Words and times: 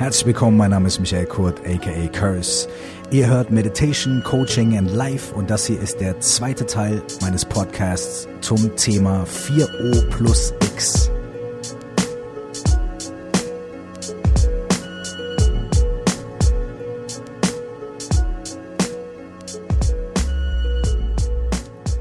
Herzlich 0.00 0.28
willkommen, 0.28 0.56
mein 0.56 0.70
Name 0.70 0.88
ist 0.88 0.98
Michael 0.98 1.26
Kurt, 1.26 1.60
aka 1.66 2.06
Curse. 2.06 2.70
Ihr 3.10 3.26
hört 3.26 3.50
Meditation, 3.50 4.22
Coaching 4.24 4.78
and 4.78 4.90
Life 4.90 5.34
und 5.34 5.50
das 5.50 5.66
hier 5.66 5.78
ist 5.78 6.00
der 6.00 6.18
zweite 6.20 6.64
Teil 6.64 7.02
meines 7.20 7.44
Podcasts 7.44 8.26
zum 8.40 8.74
Thema 8.76 9.24
4O 9.24 10.08
plus 10.08 10.54
X. 10.74 11.10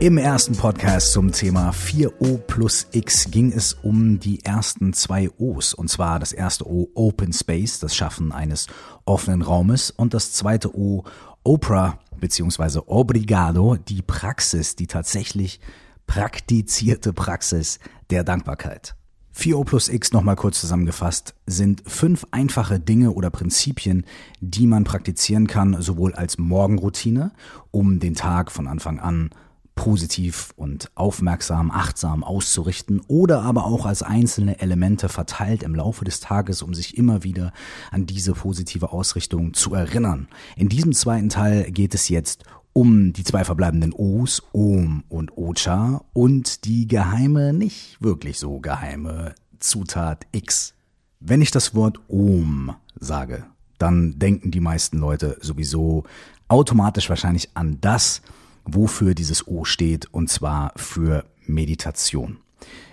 Im 0.02 0.18
ersten 0.18 0.56
Podcast 0.56 1.12
zum 1.12 1.34
Thema 1.34 1.72
4O 1.72 2.38
plus 2.38 2.88
X 2.94 3.32
ging 3.32 3.52
es 3.52 3.74
um 3.74 4.18
die 4.18 4.46
ersten 4.46 4.94
zwei 4.94 5.30
O's. 5.38 5.74
Und 5.74 5.90
zwar 5.90 6.20
das 6.20 6.32
erste 6.32 6.66
O 6.66 6.90
Open 6.96 7.34
Space, 7.34 7.80
das 7.80 7.98
Schaffen 7.98 8.32
eines 8.32 8.68
offenen 9.04 9.42
Raumes. 9.42 9.92
Und 9.92 10.14
das 10.14 10.32
zweite 10.32 10.74
O 10.74 11.04
Oprah 11.44 12.00
bzw. 12.18 12.80
Obrigado, 12.86 13.76
die 13.76 14.02
Praxis, 14.02 14.78
die 14.78 14.88
tatsächlich 14.88 15.60
praktizierte 16.08 17.12
Praxis 17.12 17.80
der 18.10 18.24
Dankbarkeit. 18.24 18.96
4O 19.36 19.66
plus 19.66 19.90
X 19.90 20.14
nochmal 20.14 20.38
kurz 20.38 20.62
zusammengefasst 20.62 21.36
sind 21.46 21.84
fünf 21.86 22.26
einfache 22.32 22.80
Dinge 22.80 23.12
oder 23.12 23.30
Prinzipien, 23.32 24.06
die 24.40 24.66
man 24.66 24.86
praktizieren 24.86 25.48
kann, 25.48 25.82
sowohl 25.82 26.14
als 26.14 26.38
Morgenroutine, 26.38 27.34
um 27.72 28.00
den 28.00 28.16
Tag 28.16 28.50
von 28.50 28.66
Anfang 28.66 29.00
an 29.00 29.32
positiv 29.80 30.54
und 30.58 30.92
aufmerksam, 30.96 31.72
achtsam 31.72 32.26
auszurichten 32.26 33.00
oder 33.08 33.44
aber 33.44 33.66
auch 33.66 33.86
als 33.86 34.04
einzelne 34.04 34.60
Elemente 34.60 35.08
verteilt 35.08 35.64
im 35.64 35.74
Laufe 35.74 36.04
des 36.04 36.20
Tages, 36.20 36.62
um 36.62 36.74
sich 36.74 36.98
immer 36.98 37.24
wieder 37.24 37.54
an 37.90 38.06
diese 38.06 38.34
positive 38.34 38.92
Ausrichtung 38.92 39.54
zu 39.54 39.74
erinnern. 39.74 40.28
In 40.58 40.68
diesem 40.68 40.92
zweiten 40.92 41.30
Teil 41.30 41.72
geht 41.72 41.96
es 41.96 42.10
jetzt 42.10 42.44
um 42.74 43.14
die 43.14 43.24
zwei 43.24 43.46
verbleibenden 43.46 43.94
O's, 43.94 44.44
Om 44.52 45.06
und 45.08 45.38
Ocha 45.38 46.04
und 46.12 46.66
die 46.66 46.86
geheime, 46.86 47.54
nicht 47.54 48.02
wirklich 48.02 48.38
so 48.38 48.60
geheime 48.60 49.34
Zutat 49.60 50.28
X. 50.34 50.74
Wenn 51.22 51.42
ich 51.42 51.52
das 51.52 51.74
Wort 51.74 52.02
Om 52.10 52.76
sage, 53.00 53.46
dann 53.78 54.20
denken 54.20 54.52
die 54.52 54.60
meisten 54.60 54.98
Leute 54.98 55.38
sowieso 55.40 56.04
automatisch 56.50 57.10
wahrscheinlich 57.10 57.52
an 57.54 57.78
das, 57.80 58.22
wofür 58.66 59.14
dieses 59.14 59.48
O 59.48 59.66
steht, 59.66 60.08
und 60.12 60.30
zwar 60.30 60.72
für 60.76 61.26
Meditation. 61.46 62.38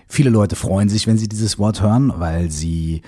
Viele 0.08 0.30
Leute 0.30 0.56
freuen 0.56 0.88
sich, 0.88 1.06
wenn 1.06 1.18
sie 1.18 1.28
dieses 1.28 1.58
Wort 1.58 1.82
hören, 1.82 2.12
weil 2.16 2.50
sie 2.50 3.02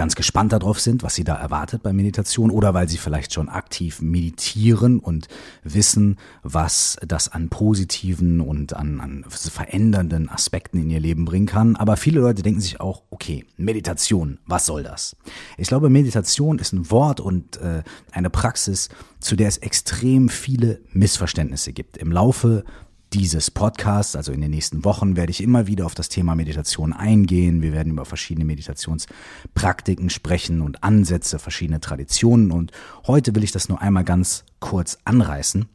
ganz 0.00 0.14
gespannt 0.14 0.54
darauf 0.54 0.80
sind, 0.80 1.02
was 1.02 1.14
sie 1.14 1.24
da 1.24 1.34
erwartet 1.34 1.82
bei 1.82 1.92
Meditation 1.92 2.50
oder 2.50 2.72
weil 2.72 2.88
sie 2.88 2.96
vielleicht 2.96 3.34
schon 3.34 3.50
aktiv 3.50 4.00
meditieren 4.00 4.98
und 4.98 5.28
wissen, 5.62 6.16
was 6.42 6.96
das 7.06 7.28
an 7.28 7.50
positiven 7.50 8.40
und 8.40 8.72
an, 8.72 8.98
an 9.02 9.26
verändernden 9.28 10.30
Aspekten 10.30 10.78
in 10.78 10.88
ihr 10.88 11.00
Leben 11.00 11.26
bringen 11.26 11.44
kann. 11.44 11.76
Aber 11.76 11.98
viele 11.98 12.20
Leute 12.20 12.40
denken 12.40 12.62
sich 12.62 12.80
auch, 12.80 13.02
okay, 13.10 13.44
Meditation, 13.58 14.38
was 14.46 14.64
soll 14.64 14.84
das? 14.84 15.16
Ich 15.58 15.68
glaube, 15.68 15.90
Meditation 15.90 16.58
ist 16.58 16.72
ein 16.72 16.90
Wort 16.90 17.20
und 17.20 17.58
äh, 17.58 17.82
eine 18.10 18.30
Praxis, 18.30 18.88
zu 19.18 19.36
der 19.36 19.48
es 19.48 19.58
extrem 19.58 20.30
viele 20.30 20.80
Missverständnisse 20.94 21.74
gibt. 21.74 21.98
Im 21.98 22.10
Laufe 22.10 22.64
dieses 23.12 23.50
Podcasts, 23.50 24.14
also 24.14 24.32
in 24.32 24.40
den 24.40 24.50
nächsten 24.50 24.84
Wochen, 24.84 25.16
werde 25.16 25.30
ich 25.30 25.42
immer 25.42 25.66
wieder 25.66 25.86
auf 25.86 25.94
das 25.94 26.08
Thema 26.08 26.34
Meditation 26.34 26.92
eingehen. 26.92 27.62
Wir 27.62 27.72
werden 27.72 27.92
über 27.92 28.04
verschiedene 28.04 28.44
Meditationspraktiken 28.44 30.10
sprechen 30.10 30.60
und 30.60 30.84
Ansätze, 30.84 31.38
verschiedene 31.38 31.80
Traditionen. 31.80 32.52
Und 32.52 32.72
heute 33.06 33.34
will 33.34 33.44
ich 33.44 33.52
das 33.52 33.68
nur 33.68 33.80
einmal 33.80 34.04
ganz 34.04 34.44
kurz 34.60 34.98
anreißen. 35.04 35.66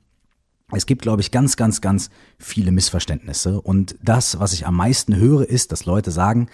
Es 0.72 0.86
gibt, 0.86 1.02
glaube 1.02 1.22
ich, 1.22 1.32
ganz, 1.32 1.58
ganz, 1.58 1.82
ganz 1.82 2.10
viele 2.40 2.72
Missverständnisse. 2.72 3.62
Und 3.62 3.98
das, 4.02 4.40
was 4.40 4.54
ich 4.54 4.66
am 4.66 4.76
meisten 4.76 5.16
höre, 5.16 5.48
ist, 5.48 5.72
dass 5.72 5.86
Leute 5.86 6.12
sagen, 6.12 6.48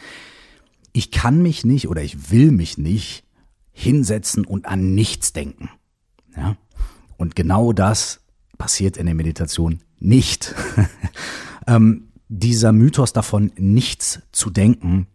ich 0.93 1.11
kann 1.11 1.41
mich 1.41 1.63
nicht 1.63 1.87
oder 1.87 2.01
ich 2.01 2.31
will 2.31 2.51
mich 2.51 2.77
nicht 2.77 3.23
hinsetzen 3.71 4.45
und 4.45 4.65
an 4.65 4.93
nichts 4.95 5.31
denken. 5.31 5.69
Ja? 6.35 6.57
Und 7.17 7.35
genau 7.35 7.71
das 7.71 8.20
passiert 8.61 8.95
in 8.95 9.07
der 9.07 9.15
Meditation 9.15 9.81
nicht. 9.99 10.53
ähm, 11.67 12.09
dieser 12.29 12.71
Mythos 12.71 13.11
davon, 13.11 13.51
nichts 13.57 14.21
zu 14.31 14.51
denken, 14.51 15.07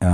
äh, 0.00 0.06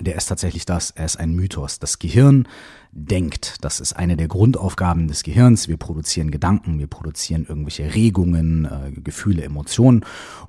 der 0.00 0.16
ist 0.16 0.24
tatsächlich 0.24 0.64
das. 0.64 0.92
Er 0.92 1.04
ist 1.04 1.20
ein 1.20 1.34
Mythos. 1.34 1.78
Das 1.78 1.98
Gehirn 1.98 2.48
denkt. 2.90 3.56
Das 3.60 3.80
ist 3.80 3.92
eine 3.92 4.16
der 4.16 4.28
Grundaufgaben 4.28 5.08
des 5.08 5.24
Gehirns. 5.24 5.68
Wir 5.68 5.76
produzieren 5.76 6.30
Gedanken, 6.30 6.78
wir 6.78 6.86
produzieren 6.86 7.44
irgendwelche 7.46 7.94
Regungen, 7.94 8.64
äh, 8.64 8.92
Gefühle, 8.98 9.44
Emotionen. 9.44 10.02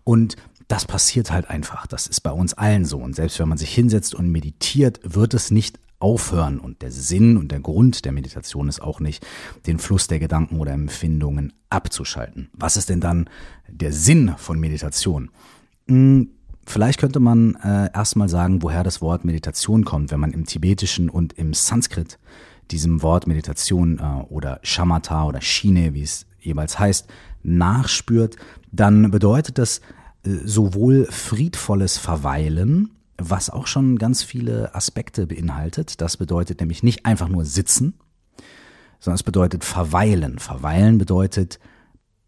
Und 0.05 0.37
das 0.69 0.85
passiert 0.85 1.31
halt 1.31 1.49
einfach. 1.49 1.85
Das 1.85 2.07
ist 2.07 2.21
bei 2.21 2.31
uns 2.31 2.53
allen 2.53 2.85
so. 2.85 2.99
Und 2.99 3.13
selbst 3.13 3.39
wenn 3.39 3.49
man 3.49 3.57
sich 3.57 3.75
hinsetzt 3.75 4.15
und 4.15 4.31
meditiert, 4.31 5.01
wird 5.03 5.33
es 5.33 5.51
nicht 5.51 5.81
aufhören. 5.99 6.59
Und 6.59 6.81
der 6.81 6.91
Sinn 6.91 7.37
und 7.37 7.51
der 7.51 7.59
Grund 7.59 8.05
der 8.05 8.11
Meditation 8.11 8.67
ist 8.67 8.81
auch 8.81 8.99
nicht, 8.99 9.25
den 9.65 9.79
Fluss 9.79 10.07
der 10.07 10.19
Gedanken 10.19 10.59
oder 10.59 10.71
Empfindungen 10.71 11.53
abzuschalten. 11.69 12.49
Was 12.53 12.77
ist 12.77 12.89
denn 12.89 13.01
dann 13.01 13.29
der 13.67 13.91
Sinn 13.91 14.35
von 14.37 14.59
Meditation? 14.59 15.31
Hm, 15.87 16.29
vielleicht 16.65 16.99
könnte 16.99 17.19
man 17.19 17.55
äh, 17.55 17.89
erstmal 17.93 18.29
sagen, 18.29 18.61
woher 18.61 18.83
das 18.83 19.01
Wort 19.01 19.25
Meditation 19.25 19.85
kommt, 19.85 20.11
wenn 20.11 20.19
man 20.19 20.31
im 20.31 20.45
Tibetischen 20.45 21.09
und 21.09 21.33
im 21.33 21.53
Sanskrit 21.53 22.19
diesem 22.71 23.01
Wort 23.01 23.27
Meditation 23.27 23.99
äh, 23.99 24.31
oder 24.31 24.59
Shamatha 24.63 25.25
oder 25.25 25.41
Shine, 25.41 25.93
wie 25.93 26.03
es 26.03 26.25
jeweils 26.39 26.77
heißt, 26.77 27.07
nachspürt, 27.43 28.35
dann 28.71 29.09
bedeutet 29.09 29.57
das 29.57 29.79
äh, 30.23 30.29
sowohl 30.43 31.05
friedvolles 31.09 31.97
Verweilen 31.97 32.91
was 33.17 33.49
auch 33.49 33.67
schon 33.67 33.97
ganz 33.97 34.23
viele 34.23 34.73
Aspekte 34.75 35.27
beinhaltet. 35.27 36.01
Das 36.01 36.17
bedeutet 36.17 36.59
nämlich 36.59 36.83
nicht 36.83 37.05
einfach 37.05 37.29
nur 37.29 37.45
sitzen, 37.45 37.95
sondern 38.99 39.15
es 39.15 39.23
bedeutet 39.23 39.63
verweilen. 39.63 40.39
Verweilen 40.39 40.97
bedeutet 40.97 41.59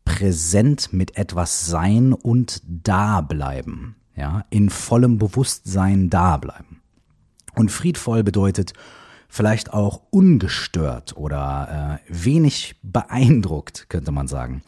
präsent 0.06 0.92
mit 0.92 1.18
etwas 1.18 1.68
sein 1.68 2.14
und 2.14 2.62
da 2.66 3.22
bleiben. 3.22 3.96
Ja, 4.16 4.44
in 4.50 4.70
vollem 4.70 5.18
Bewusstsein 5.18 6.10
da 6.10 6.36
bleiben. 6.38 6.82
Und 7.56 7.72
friedvoll 7.72 8.24
bedeutet 8.24 8.74
vielleicht 9.30 9.72
auch 9.72 10.02
ungestört 10.10 11.16
oder 11.16 12.00
äh, 12.10 12.14
wenig 12.14 12.76
beeindruckt, 12.82 13.90
könnte 13.90 14.12
man 14.12 14.28
sagen. 14.28 14.62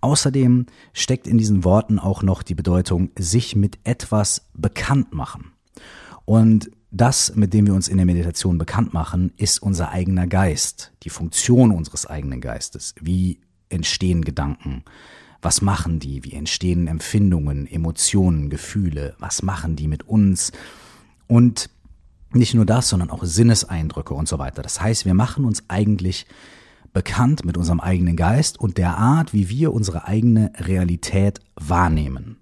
Außerdem 0.00 0.66
steckt 0.92 1.26
in 1.26 1.38
diesen 1.38 1.64
Worten 1.64 1.98
auch 1.98 2.22
noch 2.22 2.42
die 2.42 2.54
Bedeutung 2.54 3.10
sich 3.18 3.56
mit 3.56 3.78
etwas 3.84 4.48
bekannt 4.52 5.14
machen. 5.14 5.52
Und 6.24 6.70
das, 6.90 7.34
mit 7.36 7.52
dem 7.52 7.66
wir 7.66 7.74
uns 7.74 7.88
in 7.88 7.98
der 7.98 8.06
Meditation 8.06 8.58
bekannt 8.58 8.94
machen, 8.94 9.32
ist 9.36 9.62
unser 9.62 9.90
eigener 9.90 10.26
Geist, 10.26 10.92
die 11.02 11.10
Funktion 11.10 11.70
unseres 11.70 12.06
eigenen 12.06 12.40
Geistes. 12.40 12.94
Wie 13.00 13.40
entstehen 13.68 14.24
Gedanken? 14.24 14.84
Was 15.42 15.62
machen 15.62 16.00
die? 16.00 16.24
Wie 16.24 16.32
entstehen 16.32 16.86
Empfindungen, 16.86 17.66
Emotionen, 17.66 18.50
Gefühle? 18.50 19.14
Was 19.18 19.42
machen 19.42 19.76
die 19.76 19.86
mit 19.86 20.08
uns? 20.08 20.52
Und 21.26 21.70
nicht 22.32 22.54
nur 22.54 22.66
das, 22.66 22.88
sondern 22.88 23.10
auch 23.10 23.24
Sinneseindrücke 23.24 24.14
und 24.14 24.28
so 24.28 24.38
weiter. 24.38 24.62
Das 24.62 24.80
heißt, 24.80 25.04
wir 25.04 25.14
machen 25.14 25.44
uns 25.44 25.64
eigentlich 25.68 26.26
bekannt 26.92 27.44
mit 27.44 27.56
unserem 27.56 27.80
eigenen 27.80 28.16
Geist 28.16 28.58
und 28.58 28.78
der 28.78 28.96
Art, 28.96 29.32
wie 29.32 29.48
wir 29.48 29.72
unsere 29.72 30.06
eigene 30.06 30.52
Realität 30.58 31.40
wahrnehmen. 31.54 32.38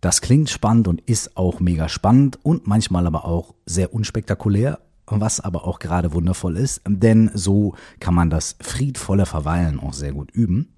Das 0.00 0.20
klingt 0.20 0.50
spannend 0.50 0.88
und 0.88 1.00
ist 1.02 1.36
auch 1.36 1.60
mega 1.60 1.88
spannend 1.88 2.38
und 2.42 2.66
manchmal 2.66 3.06
aber 3.06 3.24
auch 3.24 3.54
sehr 3.66 3.92
unspektakulär, 3.92 4.80
was 5.06 5.40
aber 5.40 5.66
auch 5.66 5.78
gerade 5.78 6.12
wundervoll 6.12 6.56
ist, 6.56 6.82
denn 6.86 7.30
so 7.34 7.74
kann 7.98 8.14
man 8.14 8.30
das 8.30 8.56
friedvolle 8.60 9.26
Verweilen 9.26 9.80
auch 9.80 9.92
sehr 9.92 10.12
gut 10.12 10.30
üben. 10.32 10.74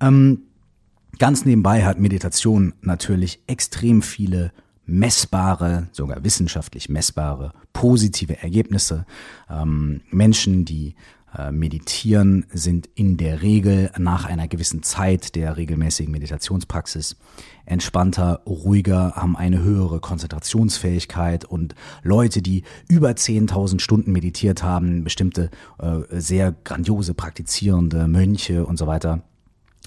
Ähm, 0.00 0.42
ganz 1.18 1.44
nebenbei 1.44 1.84
hat 1.84 1.98
Meditation 1.98 2.74
natürlich 2.82 3.42
extrem 3.46 4.02
viele 4.02 4.52
messbare, 4.86 5.88
sogar 5.92 6.24
wissenschaftlich 6.24 6.88
messbare, 6.88 7.52
positive 7.72 8.42
Ergebnisse. 8.42 9.06
Ähm, 9.48 10.00
Menschen, 10.10 10.64
die 10.64 10.96
meditieren, 11.52 12.46
sind 12.52 12.88
in 12.94 13.16
der 13.16 13.42
Regel 13.42 13.90
nach 13.98 14.24
einer 14.24 14.48
gewissen 14.48 14.82
Zeit 14.82 15.36
der 15.36 15.56
regelmäßigen 15.56 16.10
Meditationspraxis 16.10 17.16
entspannter, 17.70 18.42
ruhiger, 18.46 19.12
haben 19.14 19.36
eine 19.36 19.62
höhere 19.62 20.00
Konzentrationsfähigkeit 20.00 21.44
und 21.44 21.74
Leute, 22.02 22.42
die 22.42 22.64
über 22.88 23.10
10.000 23.10 23.80
Stunden 23.80 24.12
meditiert 24.12 24.62
haben, 24.62 25.04
bestimmte 25.04 25.50
äh, 25.78 26.00
sehr 26.10 26.54
grandiose 26.64 27.14
praktizierende 27.14 28.08
Mönche 28.08 28.66
und 28.66 28.76
so 28.76 28.86
weiter, 28.86 29.22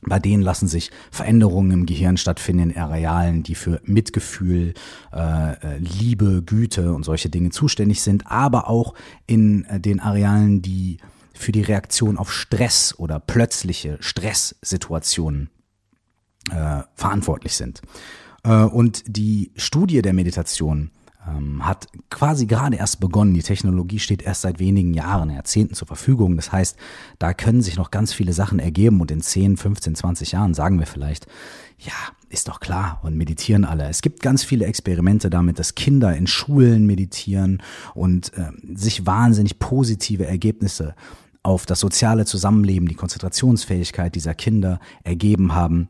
Bei 0.05 0.19
denen 0.19 0.43
lassen 0.43 0.67
sich 0.67 0.91
Veränderungen 1.11 1.71
im 1.71 1.85
Gehirn 1.85 2.17
stattfinden 2.17 2.71
in 2.71 2.77
Arealen, 2.77 3.43
die 3.43 3.55
für 3.55 3.79
Mitgefühl, 3.85 4.73
äh, 5.13 5.53
äh, 5.53 5.77
Liebe, 5.77 6.41
Güte 6.45 6.93
und 6.93 7.03
solche 7.03 7.29
Dinge 7.29 7.51
zuständig 7.51 8.01
sind, 8.01 8.27
aber 8.27 8.69
auch 8.69 8.95
in 9.27 9.63
äh, 9.65 9.79
den 9.79 10.01
Arealen, 10.01 10.61
die 10.61 10.97
für 11.33 11.51
die 11.51 11.61
Reaktion 11.61 12.17
auf 12.17 12.31
Stress 12.31 12.93
oder 12.97 13.19
plötzliche 13.19 13.97
Stresssituationen 13.99 15.49
äh, 16.51 16.81
verantwortlich 16.95 17.55
sind. 17.55 17.81
Äh, 18.43 18.63
und 18.63 19.03
die 19.07 19.51
Studie 19.55 20.01
der 20.01 20.13
Meditation 20.13 20.91
ähm, 21.27 21.65
hat 21.65 21.87
quasi 22.09 22.45
gerade 22.45 22.77
erst 22.77 22.99
begonnen. 22.99 23.33
Die 23.33 23.43
Technologie 23.43 23.99
steht 23.99 24.21
erst 24.21 24.41
seit 24.41 24.59
wenigen 24.59 24.93
Jahren, 24.93 25.29
Jahrzehnten 25.29 25.73
zur 25.73 25.87
Verfügung. 25.87 26.35
Das 26.35 26.51
heißt, 26.51 26.77
da 27.19 27.33
können 27.33 27.61
sich 27.61 27.77
noch 27.77 27.91
ganz 27.91 28.13
viele 28.13 28.33
Sachen 28.33 28.59
ergeben 28.59 28.99
und 29.01 29.11
in 29.11 29.21
10, 29.21 29.57
15, 29.57 29.95
20 29.95 30.31
Jahren 30.33 30.53
sagen 30.53 30.79
wir 30.79 30.87
vielleicht, 30.87 31.27
ja, 31.79 31.93
ist 32.29 32.47
doch 32.47 32.59
klar 32.59 32.99
und 33.03 33.15
meditieren 33.15 33.63
alle. 33.63 33.87
Es 33.87 34.01
gibt 34.01 34.21
ganz 34.21 34.43
viele 34.43 34.65
Experimente 34.65 35.29
damit, 35.29 35.59
dass 35.59 35.75
Kinder 35.75 36.15
in 36.15 36.27
Schulen 36.27 36.85
meditieren 36.85 37.61
und 37.93 38.33
äh, 38.37 38.51
sich 38.75 39.05
wahnsinnig 39.05 39.59
positive 39.59 40.25
Ergebnisse 40.25 40.95
auf 41.43 41.65
das 41.65 41.79
soziale 41.81 42.25
Zusammenleben, 42.25 42.87
die 42.87 42.95
Konzentrationsfähigkeit 42.95 44.15
dieser 44.15 44.33
Kinder 44.33 44.79
ergeben 45.03 45.53
haben. 45.53 45.89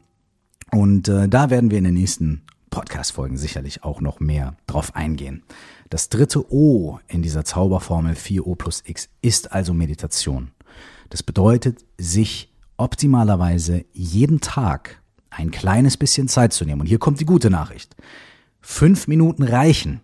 Und 0.72 1.08
äh, 1.08 1.30
da 1.30 1.50
werden 1.50 1.70
wir 1.70 1.78
in 1.78 1.84
den 1.84 1.94
nächsten 1.94 2.42
Podcast-Folgen 2.72 3.38
sicherlich 3.38 3.84
auch 3.84 4.02
noch 4.02 4.20
mehr 4.20 4.56
drauf 4.66 4.96
eingehen. 4.96 5.44
Das 5.92 6.10
dritte 6.10 6.52
O 6.52 6.98
in 7.08 7.22
dieser 7.22 7.46
Zauberformel 7.46 8.16
4O 8.16 8.56
plus 8.56 8.82
X 8.84 9.10
ist 9.22 9.52
also 9.52 9.76
Meditation. 9.76 10.50
Das 11.12 11.22
bedeutet, 11.22 11.86
sich 12.00 12.52
optimalerweise 12.78 13.86
jeden 13.94 14.42
Tag 14.42 15.02
ein 15.30 15.52
kleines 15.52 15.98
bisschen 15.98 16.28
Zeit 16.28 16.54
zu 16.54 16.66
nehmen. 16.66 16.82
Und 16.82 16.88
hier 16.88 16.98
kommt 16.98 17.20
die 17.20 17.26
gute 17.26 17.52
Nachricht. 17.52 17.96
Fünf 18.62 19.08
Minuten 19.08 19.44
reichen. 19.44 20.02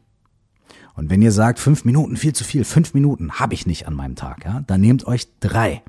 Und 1.00 1.10
wenn 1.10 1.22
ihr 1.22 1.32
sagt, 1.32 1.60
fünf 1.60 1.86
Minuten 1.86 2.18
viel 2.18 2.34
zu 2.34 2.44
viel, 2.44 2.66
fünf 2.66 2.94
Minuten 2.94 3.32
habe 3.32 3.54
ich 3.54 3.66
nicht 3.66 3.88
an 3.88 3.94
meinem 3.94 4.16
Tag, 4.16 4.44
ja, 4.44 4.66
dann 4.68 4.82
nehmt 4.82 5.08
euch 5.08 5.30
drei. 5.40 5.82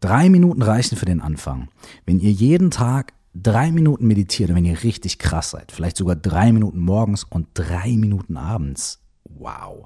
Drei 0.00 0.30
Minuten 0.30 0.62
reichen 0.62 0.96
für 0.96 1.04
den 1.04 1.20
Anfang. 1.20 1.68
Wenn 2.06 2.18
ihr 2.20 2.32
jeden 2.32 2.70
Tag 2.70 3.12
drei 3.34 3.70
Minuten 3.70 4.06
meditiert, 4.06 4.54
wenn 4.54 4.64
ihr 4.64 4.82
richtig 4.82 5.18
krass 5.18 5.50
seid, 5.50 5.72
vielleicht 5.72 5.98
sogar 5.98 6.16
drei 6.16 6.52
Minuten 6.52 6.78
morgens 6.78 7.24
und 7.24 7.48
drei 7.52 7.90
Minuten 7.98 8.38
abends, 8.38 9.02
wow, 9.24 9.84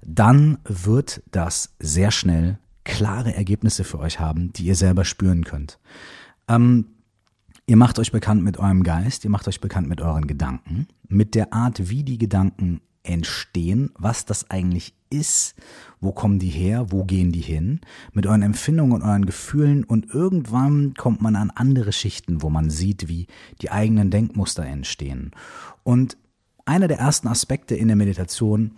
dann 0.00 0.58
wird 0.62 1.20
das 1.32 1.74
sehr 1.80 2.12
schnell 2.12 2.58
klare 2.84 3.34
Ergebnisse 3.34 3.82
für 3.82 3.98
euch 3.98 4.20
haben, 4.20 4.52
die 4.52 4.66
ihr 4.66 4.76
selber 4.76 5.04
spüren 5.04 5.42
könnt. 5.42 5.80
Ähm, 6.46 6.86
ihr 7.66 7.76
macht 7.76 7.98
euch 7.98 8.12
bekannt 8.12 8.44
mit 8.44 8.58
eurem 8.58 8.84
Geist, 8.84 9.24
ihr 9.24 9.30
macht 9.30 9.48
euch 9.48 9.60
bekannt 9.60 9.88
mit 9.88 10.00
euren 10.00 10.28
Gedanken, 10.28 10.86
mit 11.08 11.34
der 11.34 11.52
Art, 11.52 11.88
wie 11.90 12.04
die 12.04 12.18
Gedanken 12.18 12.80
entstehen, 13.04 13.90
was 13.98 14.24
das 14.24 14.50
eigentlich 14.50 14.94
ist, 15.10 15.54
wo 16.00 16.12
kommen 16.12 16.38
die 16.38 16.48
her, 16.48 16.86
wo 16.90 17.04
gehen 17.04 17.32
die 17.32 17.40
hin, 17.40 17.80
mit 18.12 18.26
euren 18.26 18.42
Empfindungen 18.42 18.92
und 18.92 19.02
euren 19.02 19.26
Gefühlen 19.26 19.84
und 19.84 20.12
irgendwann 20.12 20.94
kommt 20.94 21.20
man 21.20 21.36
an 21.36 21.50
andere 21.50 21.92
Schichten, 21.92 22.42
wo 22.42 22.50
man 22.50 22.70
sieht, 22.70 23.08
wie 23.08 23.26
die 23.60 23.70
eigenen 23.70 24.10
Denkmuster 24.10 24.64
entstehen. 24.64 25.32
Und 25.82 26.16
einer 26.64 26.88
der 26.88 26.98
ersten 26.98 27.28
Aspekte 27.28 27.74
in 27.74 27.88
der 27.88 27.96
Meditation, 27.96 28.72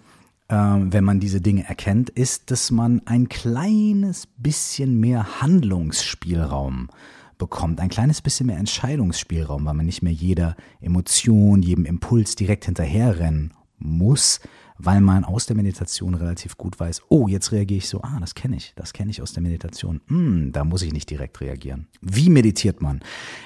äh, 0.48 0.54
wenn 0.56 1.04
man 1.04 1.20
diese 1.20 1.40
Dinge 1.40 1.64
erkennt, 1.68 2.10
ist, 2.10 2.50
dass 2.50 2.70
man 2.70 3.02
ein 3.04 3.28
kleines 3.28 4.26
bisschen 4.38 4.98
mehr 5.00 5.40
Handlungsspielraum 5.40 6.88
bekommt, 7.36 7.80
ein 7.80 7.88
kleines 7.90 8.22
bisschen 8.22 8.46
mehr 8.46 8.58
Entscheidungsspielraum, 8.58 9.64
weil 9.66 9.74
man 9.74 9.86
nicht 9.86 10.02
mehr 10.02 10.12
jeder 10.12 10.56
Emotion, 10.80 11.62
jedem 11.62 11.84
Impuls 11.84 12.36
direkt 12.36 12.64
hinterherrennen 12.64 13.52
muss, 13.78 14.40
weil 14.78 15.00
man 15.00 15.24
aus 15.24 15.46
der 15.46 15.56
Meditation 15.56 16.14
relativ 16.14 16.56
gut 16.56 16.78
weiß, 16.78 17.02
oh, 17.08 17.28
jetzt 17.28 17.52
reagiere 17.52 17.78
ich 17.78 17.88
so, 17.88 18.02
ah, 18.02 18.18
das 18.20 18.34
kenne 18.34 18.56
ich, 18.56 18.72
das 18.76 18.92
kenne 18.92 19.10
ich 19.10 19.22
aus 19.22 19.32
der 19.32 19.42
Meditation. 19.42 20.00
Hm, 20.08 20.52
da 20.52 20.64
muss 20.64 20.82
ich 20.82 20.92
nicht 20.92 21.10
direkt 21.10 21.40
reagieren. 21.40 21.86
Wie 22.00 22.28
meditiert 22.28 22.82
man? 22.82 23.00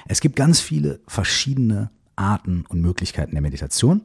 Es 0.07 0.21
gibt 0.21 0.35
ganz 0.35 0.59
viele 0.59 0.99
verschiedene 1.07 1.91
Arten 2.15 2.65
und 2.67 2.81
Möglichkeiten 2.81 3.33
der 3.33 3.41
Meditation. 3.41 4.01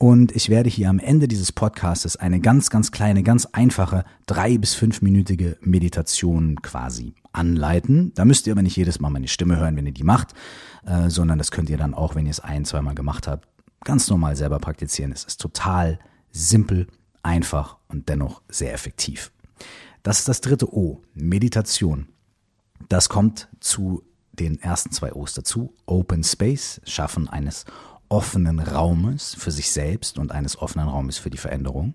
Und 0.00 0.30
ich 0.36 0.48
werde 0.48 0.70
hier 0.70 0.88
am 0.90 1.00
Ende 1.00 1.26
dieses 1.26 1.50
Podcastes 1.50 2.14
eine 2.16 2.38
ganz, 2.38 2.70
ganz 2.70 2.92
kleine, 2.92 3.24
ganz 3.24 3.46
einfache 3.46 4.04
drei- 4.26 4.56
bis 4.56 4.74
fünfminütige 4.74 5.56
Meditation 5.60 6.62
quasi 6.62 7.14
anleiten. 7.32 8.12
Da 8.14 8.24
müsst 8.24 8.46
ihr 8.46 8.52
aber 8.52 8.62
nicht 8.62 8.76
jedes 8.76 9.00
Mal 9.00 9.10
meine 9.10 9.26
Stimme 9.26 9.56
hören, 9.56 9.74
wenn 9.74 9.86
ihr 9.86 9.92
die 9.92 10.04
macht, 10.04 10.34
äh, 10.86 11.10
sondern 11.10 11.36
das 11.36 11.50
könnt 11.50 11.68
ihr 11.68 11.78
dann 11.78 11.94
auch, 11.94 12.14
wenn 12.14 12.26
ihr 12.26 12.30
es 12.30 12.38
ein, 12.38 12.64
zweimal 12.64 12.94
gemacht 12.94 13.26
habt, 13.26 13.48
ganz 13.84 14.08
normal 14.08 14.36
selber 14.36 14.58
praktizieren. 14.58 15.12
Es 15.12 15.24
ist 15.24 15.40
total 15.40 15.98
simpel, 16.30 16.86
einfach 17.22 17.76
und 17.88 18.08
dennoch 18.08 18.42
sehr 18.48 18.72
effektiv. 18.72 19.32
Das 20.02 20.20
ist 20.20 20.28
das 20.28 20.40
dritte 20.40 20.72
O, 20.72 21.02
Meditation. 21.14 22.08
Das 22.88 23.08
kommt 23.08 23.48
zu 23.60 24.02
den 24.32 24.60
ersten 24.60 24.92
zwei 24.92 25.12
O's 25.12 25.34
dazu. 25.34 25.74
Open 25.86 26.22
Space, 26.22 26.80
Schaffen 26.84 27.28
eines 27.28 27.64
offenen 28.08 28.60
Raumes 28.60 29.34
für 29.34 29.50
sich 29.50 29.70
selbst 29.70 30.18
und 30.18 30.32
eines 30.32 30.58
offenen 30.58 30.88
Raumes 30.88 31.18
für 31.18 31.30
die 31.30 31.38
Veränderung. 31.38 31.94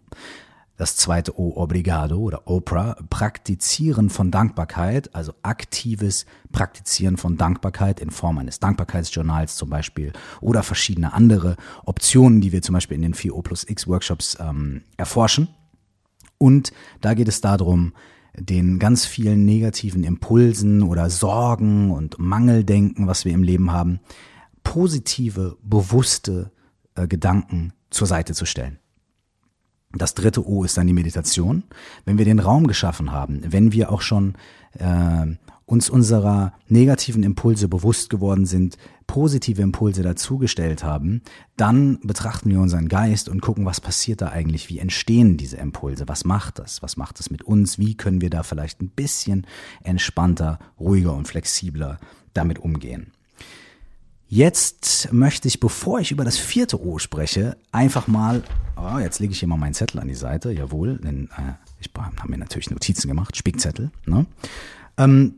Das 0.76 0.96
zweite 0.96 1.40
O, 1.40 1.54
Obrigado 1.56 2.18
oder 2.18 2.48
Oprah, 2.48 2.96
Praktizieren 3.10 4.10
von 4.10 4.32
Dankbarkeit, 4.32 5.14
also 5.14 5.34
aktives 5.44 6.26
Praktizieren 6.52 7.18
von 7.18 7.38
Dankbarkeit 7.38 8.00
in 8.00 8.10
Form 8.10 8.40
eines 8.40 8.60
Dankbarkeitsjournals 8.60 9.56
zum 9.56 9.70
Beispiel 9.70 10.14
oder 10.42 10.64
verschiedene 10.64 11.14
andere 11.14 11.58
Optionen, 11.86 12.42
die 12.42 12.52
wir 12.52 12.64
zum 12.64 12.74
Beispiel 12.74 12.96
in 12.96 13.04
den 13.04 13.14
4O 13.14 13.44
plus 13.44 13.70
X 13.70 13.88
Workshops 13.88 14.36
ähm, 14.40 14.82
erforschen. 14.98 15.48
Und 16.40 16.74
da 17.02 17.14
geht 17.14 17.28
es 17.28 17.40
darum, 17.40 17.94
den 18.36 18.80
ganz 18.80 19.06
vielen 19.06 19.46
negativen 19.46 20.04
Impulsen 20.04 20.82
oder 20.82 21.12
Sorgen 21.12 21.92
und 21.92 22.18
Mangeldenken, 22.18 23.06
was 23.06 23.26
wir 23.26 23.34
im 23.34 23.44
Leben 23.44 23.72
haben, 23.72 24.00
positive, 24.64 25.56
bewusste 25.62 26.52
äh, 26.96 27.08
Gedanken 27.08 27.74
zur 27.92 28.08
Seite 28.08 28.34
zu 28.34 28.46
stellen. 28.46 28.80
Das 29.96 30.16
dritte 30.16 30.46
O 30.48 30.64
ist 30.64 30.78
dann 30.78 30.88
die 30.88 30.94
Meditation. 30.94 31.64
Wenn 32.06 32.18
wir 32.18 32.26
den 32.26 32.40
Raum 32.40 32.68
geschaffen 32.68 33.12
haben, 33.12 33.42
wenn 33.48 33.72
wir 33.72 33.92
auch 33.92 34.02
schon 34.02 34.34
äh, 34.80 35.28
uns 35.66 35.90
unserer 35.90 36.54
negativen 36.68 37.24
Impulse 37.24 37.68
bewusst 37.68 38.10
geworden 38.10 38.46
sind, 38.46 38.78
positive 39.08 39.62
Impulse 39.62 40.02
dazugestellt 40.02 40.84
haben, 40.84 41.22
dann 41.58 42.00
betrachten 42.02 42.50
wir 42.50 42.60
unseren 42.60 42.88
Geist 42.88 43.30
und 43.30 43.42
gucken, 43.42 43.66
was 43.66 43.80
passiert 43.80 44.22
da 44.22 44.30
eigentlich, 44.30 44.70
wie 44.70 44.80
entstehen 44.80 45.38
diese 45.38 45.58
Impulse, 45.58 46.08
was 46.08 46.26
macht 46.26 46.60
das, 46.60 46.82
was 46.82 46.98
macht 46.98 47.20
das 47.20 47.30
mit 47.30 47.44
uns, 47.44 47.78
wie 47.78 47.96
können 47.96 48.22
wir 48.22 48.30
da 48.30 48.44
vielleicht 48.44 48.82
ein 48.82 48.90
bisschen 48.90 49.46
entspannter, 49.84 50.60
ruhiger 50.80 51.14
und 51.14 51.28
flexibler 51.28 52.00
damit 52.34 52.60
umgehen. 52.60 53.12
Jetzt 54.28 55.12
möchte 55.12 55.48
ich, 55.48 55.60
bevor 55.60 56.00
ich 56.00 56.12
über 56.12 56.24
das 56.24 56.38
vierte 56.38 56.82
O 56.82 56.98
spreche, 56.98 57.58
einfach 57.72 58.08
mal, 58.08 58.44
oh, 58.76 58.98
jetzt 58.98 59.20
lege 59.20 59.32
ich 59.34 59.40
hier 59.40 59.48
mal 59.48 59.58
meinen 59.58 59.74
Zettel 59.74 60.00
an 60.00 60.08
die 60.08 60.16
Seite, 60.16 60.52
jawohl, 60.52 60.98
denn 60.98 61.30
äh, 61.38 61.54
ich 61.80 61.92
habe 61.96 62.32
mir 62.32 62.38
natürlich 62.38 62.72
Notizen 62.72 63.08
gemacht, 63.08 63.38
Spickzettel. 63.38 63.92
Ne? 64.06 64.26
Ähm, 64.98 65.36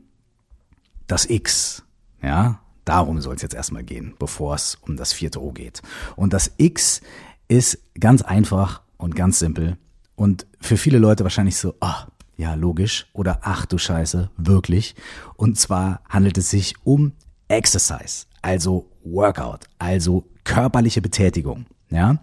das 1.08 1.30
X, 1.30 1.84
ja, 2.22 2.62
darum 2.86 3.20
soll 3.20 3.36
es 3.36 3.42
jetzt 3.42 3.56
erstmal 3.56 3.84
gehen, 3.84 4.16
bevor 4.18 4.56
es 4.56 4.76
um 4.82 4.96
das 4.96 5.12
vierte 5.12 5.42
O 5.42 5.52
geht. 5.52 5.82
Und 6.16 6.34
das 6.34 6.52
X 6.58 7.02
ist 7.48 7.80
ganz 8.00 8.22
einfach 8.22 8.82
und 8.98 9.16
ganz 9.16 9.40
simpel 9.40 9.78
und 10.16 10.48
für 10.62 10.78
viele 10.78 11.00
Leute 11.00 11.24
wahrscheinlich 11.24 11.58
so, 11.58 11.76
ah, 11.82 12.08
ja, 12.38 12.54
logisch 12.54 13.08
oder 13.14 13.40
ach 13.44 13.66
du 13.66 13.78
Scheiße, 13.78 14.30
wirklich. 14.38 14.96
Und 15.36 15.58
zwar 15.58 16.02
handelt 16.10 16.38
es 16.38 16.50
sich 16.50 16.76
um 16.84 17.14
Exercise, 17.48 18.26
also 18.42 18.90
Workout, 19.04 19.66
also 19.80 20.26
körperliche 20.44 21.02
Betätigung, 21.02 21.66
ja. 21.90 22.20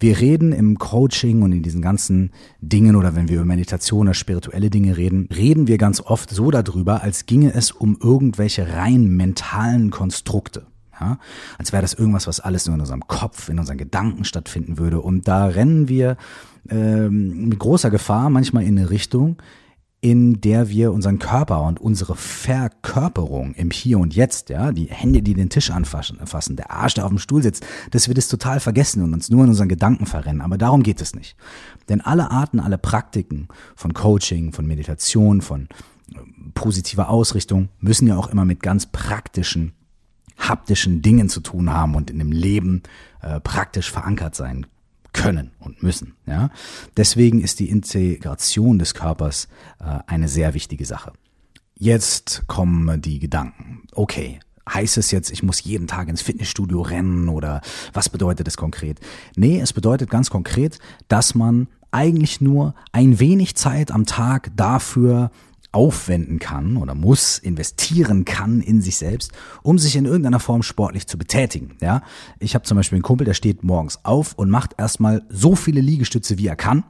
Wir 0.00 0.18
reden 0.20 0.52
im 0.52 0.76
Coaching 0.76 1.42
und 1.42 1.52
in 1.52 1.62
diesen 1.62 1.80
ganzen 1.80 2.32
Dingen 2.60 2.94
oder 2.94 3.14
wenn 3.14 3.28
wir 3.28 3.36
über 3.36 3.44
Meditation 3.46 4.08
oder 4.08 4.12
spirituelle 4.14 4.68
Dinge 4.68 4.96
reden, 4.96 5.28
reden 5.34 5.66
wir 5.66 5.78
ganz 5.78 6.00
oft 6.00 6.28
so 6.30 6.50
darüber, 6.50 7.02
als 7.02 7.26
ginge 7.26 7.54
es 7.54 7.70
um 7.70 7.96
irgendwelche 8.02 8.74
rein 8.74 9.08
mentalen 9.16 9.90
Konstrukte. 9.90 10.66
Ja, 11.00 11.18
als 11.58 11.72
wäre 11.72 11.82
das 11.82 11.94
irgendwas, 11.94 12.26
was 12.26 12.40
alles 12.40 12.66
nur 12.66 12.74
in 12.74 12.80
unserem 12.80 13.06
Kopf, 13.06 13.48
in 13.48 13.58
unseren 13.58 13.78
Gedanken 13.78 14.24
stattfinden 14.24 14.78
würde. 14.78 15.00
Und 15.00 15.26
da 15.26 15.46
rennen 15.46 15.88
wir 15.88 16.16
ähm, 16.68 17.48
mit 17.48 17.58
großer 17.58 17.90
Gefahr 17.90 18.30
manchmal 18.30 18.64
in 18.64 18.78
eine 18.78 18.90
Richtung, 18.90 19.36
in 20.04 20.42
der 20.42 20.68
wir 20.68 20.92
unseren 20.92 21.18
Körper 21.18 21.62
und 21.62 21.80
unsere 21.80 22.14
Verkörperung 22.14 23.54
im 23.54 23.70
Hier 23.70 23.98
und 23.98 24.14
Jetzt, 24.14 24.50
ja, 24.50 24.70
die 24.70 24.84
Hände, 24.84 25.22
die 25.22 25.32
den 25.32 25.48
Tisch 25.48 25.70
anfassen, 25.70 26.18
der 26.56 26.70
Arsch, 26.70 26.92
der 26.92 27.06
auf 27.06 27.10
dem 27.10 27.16
Stuhl 27.16 27.42
sitzt, 27.42 27.64
dass 27.90 28.06
wir 28.06 28.14
das 28.14 28.28
total 28.28 28.60
vergessen 28.60 29.02
und 29.02 29.14
uns 29.14 29.30
nur 29.30 29.44
in 29.44 29.48
unseren 29.48 29.70
Gedanken 29.70 30.04
verrennen. 30.04 30.42
Aber 30.42 30.58
darum 30.58 30.82
geht 30.82 31.00
es 31.00 31.14
nicht. 31.14 31.38
Denn 31.88 32.02
alle 32.02 32.30
Arten, 32.30 32.60
alle 32.60 32.76
Praktiken 32.76 33.48
von 33.76 33.94
Coaching, 33.94 34.52
von 34.52 34.66
Meditation, 34.66 35.40
von 35.40 35.68
positive 36.52 37.08
Ausrichtung 37.08 37.70
müssen 37.80 38.06
ja 38.06 38.18
auch 38.18 38.28
immer 38.28 38.44
mit 38.44 38.62
ganz 38.62 38.84
praktischen, 38.84 39.72
haptischen 40.36 41.00
Dingen 41.00 41.30
zu 41.30 41.40
tun 41.40 41.72
haben 41.72 41.94
und 41.94 42.10
in 42.10 42.18
dem 42.18 42.30
Leben 42.30 42.82
äh, 43.22 43.40
praktisch 43.40 43.90
verankert 43.90 44.34
sein 44.34 44.66
können 45.14 45.52
und 45.60 45.82
müssen. 45.82 46.14
Ja? 46.26 46.50
Deswegen 46.98 47.40
ist 47.40 47.60
die 47.60 47.70
Integration 47.70 48.78
des 48.78 48.92
Körpers 48.92 49.48
äh, 49.80 50.00
eine 50.06 50.28
sehr 50.28 50.52
wichtige 50.52 50.84
Sache. 50.84 51.12
Jetzt 51.76 52.44
kommen 52.46 53.00
die 53.00 53.18
Gedanken. 53.18 53.84
Okay, 53.92 54.40
heißt 54.68 54.98
es 54.98 55.10
jetzt, 55.10 55.30
ich 55.30 55.42
muss 55.42 55.62
jeden 55.62 55.86
Tag 55.86 56.08
ins 56.08 56.22
Fitnessstudio 56.22 56.82
rennen 56.82 57.28
oder 57.28 57.62
was 57.92 58.08
bedeutet 58.08 58.46
das 58.46 58.56
konkret? 58.56 59.00
Nee, 59.36 59.60
es 59.60 59.72
bedeutet 59.72 60.10
ganz 60.10 60.30
konkret, 60.30 60.78
dass 61.08 61.34
man 61.34 61.68
eigentlich 61.90 62.40
nur 62.40 62.74
ein 62.92 63.20
wenig 63.20 63.54
Zeit 63.54 63.90
am 63.90 64.04
Tag 64.04 64.50
dafür 64.56 65.30
aufwenden 65.74 66.38
kann 66.38 66.76
oder 66.76 66.94
muss, 66.94 67.38
investieren 67.38 68.24
kann 68.24 68.60
in 68.60 68.80
sich 68.80 68.96
selbst, 68.96 69.32
um 69.62 69.78
sich 69.78 69.96
in 69.96 70.04
irgendeiner 70.04 70.40
Form 70.40 70.62
sportlich 70.62 71.06
zu 71.06 71.18
betätigen. 71.18 71.76
Ja, 71.80 72.02
ich 72.38 72.54
habe 72.54 72.64
zum 72.64 72.76
Beispiel 72.76 72.96
einen 72.96 73.02
Kumpel, 73.02 73.24
der 73.24 73.34
steht 73.34 73.64
morgens 73.64 74.04
auf 74.04 74.34
und 74.34 74.50
macht 74.50 74.74
erstmal 74.78 75.22
so 75.28 75.56
viele 75.56 75.80
Liegestütze, 75.80 76.38
wie 76.38 76.46
er 76.46 76.56
kann. 76.56 76.84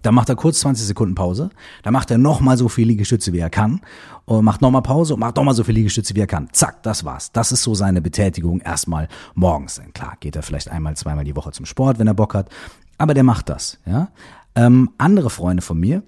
Dann 0.00 0.14
macht 0.14 0.28
er 0.28 0.36
kurz 0.36 0.60
20 0.60 0.86
Sekunden 0.86 1.14
Pause. 1.14 1.50
Dann 1.82 1.92
macht 1.92 2.10
er 2.10 2.18
nochmal 2.18 2.56
so 2.56 2.68
viel 2.68 2.88
Liegestütze, 2.88 3.32
wie 3.32 3.38
er 3.38 3.50
kann. 3.50 3.80
Und 4.24 4.44
macht 4.44 4.62
nochmal 4.62 4.82
Pause 4.82 5.14
und 5.14 5.20
macht 5.20 5.36
nochmal 5.36 5.54
so 5.54 5.64
viel 5.64 5.74
Liegestütze, 5.74 6.14
wie 6.16 6.20
er 6.20 6.26
kann. 6.26 6.48
Zack, 6.52 6.82
das 6.82 7.04
war's. 7.04 7.30
Das 7.32 7.52
ist 7.52 7.62
so 7.62 7.74
seine 7.74 8.00
Betätigung 8.00 8.60
erstmal 8.60 9.08
morgens. 9.34 9.76
Denn 9.76 9.92
klar, 9.92 10.16
geht 10.18 10.34
er 10.34 10.42
vielleicht 10.42 10.70
einmal, 10.70 10.96
zweimal 10.96 11.24
die 11.24 11.36
Woche 11.36 11.52
zum 11.52 11.66
Sport, 11.66 11.98
wenn 11.98 12.06
er 12.06 12.14
Bock 12.14 12.34
hat. 12.34 12.48
Aber 12.98 13.14
der 13.14 13.22
macht 13.22 13.48
das, 13.48 13.78
ja. 13.86 14.08
Ähm, 14.54 14.90
andere 14.98 15.30
Freunde 15.30 15.62
von 15.62 15.78
mir 15.78 16.02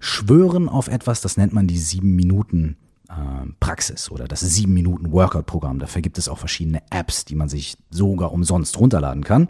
schwören 0.00 0.68
auf 0.68 0.88
etwas, 0.88 1.20
das 1.20 1.36
nennt 1.36 1.52
man 1.52 1.66
die 1.66 1.78
sieben 1.78 2.14
Minuten 2.16 2.76
äh, 3.08 3.46
Praxis 3.60 4.10
oder 4.10 4.28
das 4.28 4.40
7 4.40 4.72
Minuten 4.72 5.12
Workout-Programm. 5.12 5.78
Dafür 5.78 6.02
gibt 6.02 6.18
es 6.18 6.28
auch 6.28 6.38
verschiedene 6.38 6.82
Apps, 6.90 7.24
die 7.24 7.34
man 7.34 7.48
sich 7.48 7.76
sogar 7.90 8.32
umsonst 8.32 8.78
runterladen 8.78 9.24
kann. 9.24 9.48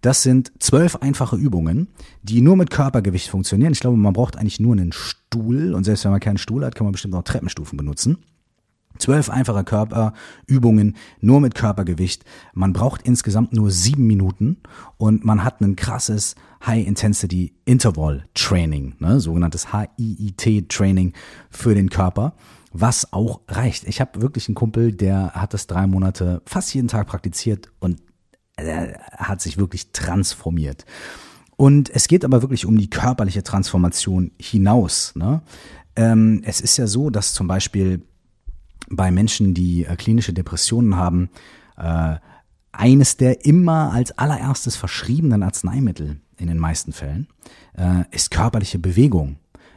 Das 0.00 0.22
sind 0.22 0.52
zwölf 0.58 0.96
einfache 0.96 1.36
Übungen, 1.36 1.88
die 2.22 2.40
nur 2.40 2.56
mit 2.56 2.70
Körpergewicht 2.70 3.28
funktionieren. 3.28 3.72
Ich 3.72 3.80
glaube, 3.80 3.96
man 3.96 4.12
braucht 4.12 4.36
eigentlich 4.36 4.60
nur 4.60 4.72
einen 4.72 4.92
Stuhl 4.92 5.74
und 5.74 5.84
selbst 5.84 6.04
wenn 6.04 6.12
man 6.12 6.20
keinen 6.20 6.38
Stuhl 6.38 6.64
hat, 6.64 6.74
kann 6.74 6.84
man 6.84 6.92
bestimmt 6.92 7.14
auch 7.14 7.22
Treppenstufen 7.22 7.76
benutzen. 7.76 8.18
Zwölf 8.98 9.30
einfache 9.30 9.64
Körperübungen, 9.64 10.96
nur 11.20 11.40
mit 11.40 11.54
Körpergewicht. 11.54 12.24
Man 12.54 12.72
braucht 12.72 13.02
insgesamt 13.02 13.52
nur 13.52 13.70
sieben 13.70 14.06
Minuten 14.06 14.58
und 14.96 15.24
man 15.24 15.44
hat 15.44 15.60
ein 15.60 15.76
krasses 15.76 16.34
High-Intensity 16.66 17.54
Interval 17.64 18.24
Training, 18.34 18.94
ne, 18.98 19.20
sogenanntes 19.20 19.68
HIIT-Training 19.72 21.12
für 21.50 21.74
den 21.74 21.90
Körper 21.90 22.34
was 22.70 23.14
auch 23.14 23.40
reicht. 23.48 23.84
Ich 23.88 24.00
habe 24.00 24.20
wirklich 24.20 24.46
einen 24.46 24.54
Kumpel, 24.54 24.92
der 24.92 25.32
hat 25.32 25.54
das 25.54 25.66
drei 25.66 25.86
Monate 25.86 26.42
fast 26.44 26.72
jeden 26.74 26.86
Tag 26.86 27.06
praktiziert 27.06 27.72
und 27.80 27.98
hat 29.16 29.40
sich 29.40 29.58
wirklich 29.58 29.92
transformiert. 29.92 30.84
Und 31.56 31.90
es 31.90 32.08
geht 32.08 32.24
aber 32.24 32.42
wirklich 32.42 32.66
um 32.66 32.78
die 32.78 32.90
körperliche 32.90 33.42
Transformation 33.42 34.32
hinaus. 34.40 35.12
Ne? 35.16 35.42
Ähm, 35.96 36.42
es 36.44 36.60
ist 36.60 36.76
ja 36.76 36.86
so, 36.86 37.10
dass 37.10 37.34
zum 37.34 37.46
Beispiel 37.46 38.02
bei 38.88 39.10
Menschen, 39.10 39.54
die 39.54 39.84
äh, 39.84 39.96
klinische 39.96 40.32
Depressionen 40.32 40.96
haben, 40.96 41.30
äh, 41.76 42.16
eines 42.72 43.16
der 43.16 43.44
immer 43.44 43.92
als 43.92 44.16
allererstes 44.16 44.76
verschriebenen 44.76 45.42
Arzneimittel 45.42 46.20
in 46.36 46.46
den 46.46 46.58
meisten 46.58 46.92
Fällen 46.92 47.28
äh, 47.76 48.04
ist 48.10 48.30
körperliche 48.30 48.78
Bewegung. 48.78 49.36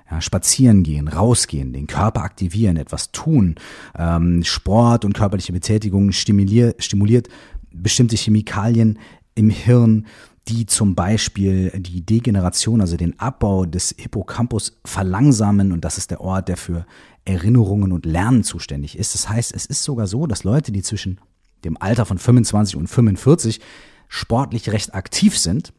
Ja, 0.09 0.19
spazieren 0.19 0.83
gehen, 0.83 1.07
rausgehen, 1.07 1.71
den 1.71 1.87
Körper 1.87 2.23
aktivieren, 2.23 2.75
etwas 2.75 3.13
tun. 3.13 3.55
Ähm, 3.97 4.43
Sport 4.43 5.05
und 5.05 5.13
körperliche 5.13 5.53
Betätigung 5.53 6.11
stimuliert, 6.11 6.83
stimuliert 6.83 7.29
bestimmte 7.71 8.17
Chemikalien 8.17 8.99
im 9.35 9.49
Hirn, 9.49 10.05
die 10.47 10.65
zum 10.65 10.95
Beispiel 10.95 11.71
die 11.75 12.05
Degeneration, 12.05 12.81
also 12.81 12.97
den 12.97 13.19
Abbau 13.19 13.65
des 13.65 13.95
Hippocampus 13.97 14.79
verlangsamen. 14.85 15.71
Und 15.71 15.85
das 15.85 15.97
ist 15.97 16.11
der 16.11 16.21
Ort, 16.21 16.47
der 16.47 16.57
für 16.57 16.85
Erinnerungen 17.25 17.91
und 17.91 18.05
Lernen 18.05 18.43
zuständig 18.43 18.97
ist. 18.97 19.13
Das 19.13 19.29
heißt, 19.29 19.53
es 19.53 19.65
ist 19.65 19.83
sogar 19.83 20.07
so, 20.07 20.25
dass 20.25 20.43
Leute, 20.43 20.71
die 20.71 20.81
zwischen 20.81 21.19
dem 21.63 21.77
Alter 21.79 22.05
von 22.05 22.17
25 22.17 22.75
und 22.75 22.87
45 22.87 23.61
sportlich 24.07 24.69
recht 24.71 24.95
aktiv 24.95 25.37
sind, 25.37 25.73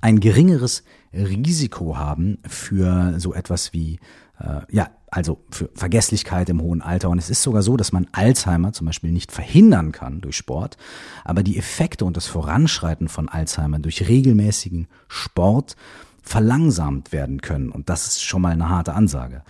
ein 0.00 0.20
geringeres 0.20 0.84
Risiko 1.12 1.96
haben 1.96 2.38
für 2.46 3.18
so 3.18 3.32
etwas 3.34 3.72
wie, 3.72 3.98
äh, 4.40 4.60
ja, 4.70 4.88
also 5.10 5.38
für 5.50 5.70
Vergesslichkeit 5.74 6.48
im 6.48 6.60
hohen 6.60 6.82
Alter. 6.82 7.08
Und 7.10 7.18
es 7.18 7.30
ist 7.30 7.42
sogar 7.42 7.62
so, 7.62 7.76
dass 7.76 7.92
man 7.92 8.06
Alzheimer 8.12 8.72
zum 8.72 8.86
Beispiel 8.86 9.10
nicht 9.10 9.32
verhindern 9.32 9.92
kann 9.92 10.20
durch 10.20 10.36
Sport, 10.36 10.76
aber 11.24 11.42
die 11.42 11.58
Effekte 11.58 12.04
und 12.04 12.16
das 12.16 12.26
Voranschreiten 12.26 13.08
von 13.08 13.28
Alzheimer 13.28 13.78
durch 13.78 14.08
regelmäßigen 14.08 14.86
Sport 15.08 15.76
verlangsamt 16.22 17.12
werden 17.12 17.40
können. 17.40 17.70
Und 17.70 17.88
das 17.88 18.06
ist 18.06 18.22
schon 18.22 18.42
mal 18.42 18.52
eine 18.52 18.68
harte 18.68 18.94
Ansage. 18.94 19.42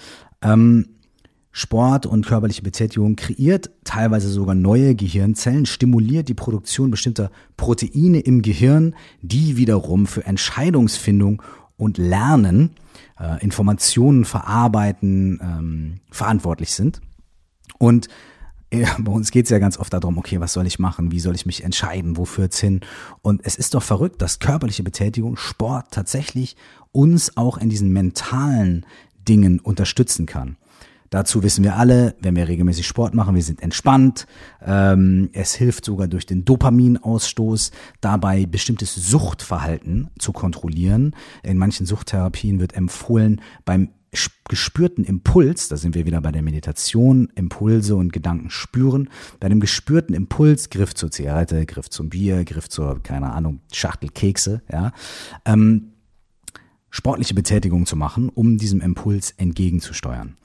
Ähm, 0.42 0.90
Sport 1.50 2.06
und 2.06 2.24
körperliche 2.24 2.62
Betätigung 2.62 3.16
kreiert 3.16 3.70
teilweise 3.82 4.28
sogar 4.28 4.54
neue 4.54 4.94
Gehirnzellen, 4.94 5.66
stimuliert 5.66 6.28
die 6.28 6.34
Produktion 6.34 6.92
bestimmter 6.92 7.32
Proteine 7.56 8.20
im 8.20 8.42
Gehirn, 8.42 8.94
die 9.22 9.56
wiederum 9.56 10.06
für 10.06 10.24
Entscheidungsfindung 10.24 11.42
und 11.78 11.96
Lernen, 11.96 12.74
äh, 13.18 13.42
Informationen 13.42 14.26
verarbeiten, 14.26 15.40
ähm, 15.42 16.00
verantwortlich 16.10 16.74
sind. 16.74 17.00
Und 17.78 18.08
äh, 18.70 18.84
bei 18.98 19.12
uns 19.12 19.30
geht 19.30 19.46
es 19.46 19.50
ja 19.50 19.58
ganz 19.58 19.78
oft 19.78 19.92
darum, 19.92 20.18
okay, 20.18 20.40
was 20.40 20.52
soll 20.52 20.66
ich 20.66 20.78
machen, 20.78 21.10
wie 21.10 21.20
soll 21.20 21.34
ich 21.34 21.46
mich 21.46 21.64
entscheiden, 21.64 22.18
wo 22.18 22.26
führt's 22.26 22.58
hin? 22.58 22.80
Und 23.22 23.40
es 23.44 23.56
ist 23.56 23.74
doch 23.74 23.82
verrückt, 23.82 24.20
dass 24.20 24.40
körperliche 24.40 24.82
Betätigung, 24.82 25.36
Sport 25.36 25.86
tatsächlich 25.92 26.56
uns 26.92 27.36
auch 27.36 27.56
in 27.56 27.70
diesen 27.70 27.92
mentalen 27.92 28.84
Dingen 29.26 29.60
unterstützen 29.60 30.26
kann. 30.26 30.56
Dazu 31.10 31.42
wissen 31.42 31.64
wir 31.64 31.76
alle, 31.76 32.14
wenn 32.20 32.36
wir 32.36 32.48
regelmäßig 32.48 32.86
Sport 32.86 33.14
machen, 33.14 33.34
wir 33.34 33.42
sind 33.42 33.62
entspannt. 33.62 34.26
Ähm, 34.64 35.30
es 35.32 35.54
hilft 35.54 35.84
sogar 35.84 36.08
durch 36.08 36.26
den 36.26 36.44
Dopaminausstoß 36.44 37.70
dabei, 38.00 38.46
bestimmtes 38.46 38.94
Suchtverhalten 38.94 40.10
zu 40.18 40.32
kontrollieren. 40.32 41.14
In 41.42 41.58
manchen 41.58 41.86
Suchttherapien 41.86 42.60
wird 42.60 42.74
empfohlen, 42.74 43.40
beim 43.64 43.90
gespürten 44.48 45.04
Impuls, 45.04 45.68
da 45.68 45.76
sind 45.76 45.94
wir 45.94 46.06
wieder 46.06 46.20
bei 46.20 46.32
der 46.32 46.42
Meditation, 46.42 47.30
Impulse 47.34 47.94
und 47.96 48.12
Gedanken 48.12 48.50
spüren, 48.50 49.10
bei 49.38 49.48
dem 49.48 49.60
gespürten 49.60 50.14
Impuls, 50.14 50.70
Griff 50.70 50.94
zur 50.94 51.10
Zigarette, 51.10 51.66
Griff 51.66 51.90
zum 51.90 52.08
Bier, 52.08 52.44
Griff 52.44 52.68
zur, 52.68 53.02
keine 53.02 53.32
Ahnung, 53.32 53.60
Schachtel 53.72 54.08
Kekse, 54.08 54.62
ja, 54.72 54.92
ähm, 55.44 55.92
sportliche 56.90 57.34
Betätigung 57.34 57.84
zu 57.84 57.96
machen, 57.96 58.30
um 58.30 58.56
diesem 58.56 58.80
Impuls 58.80 59.32
entgegenzusteuern. 59.32 60.36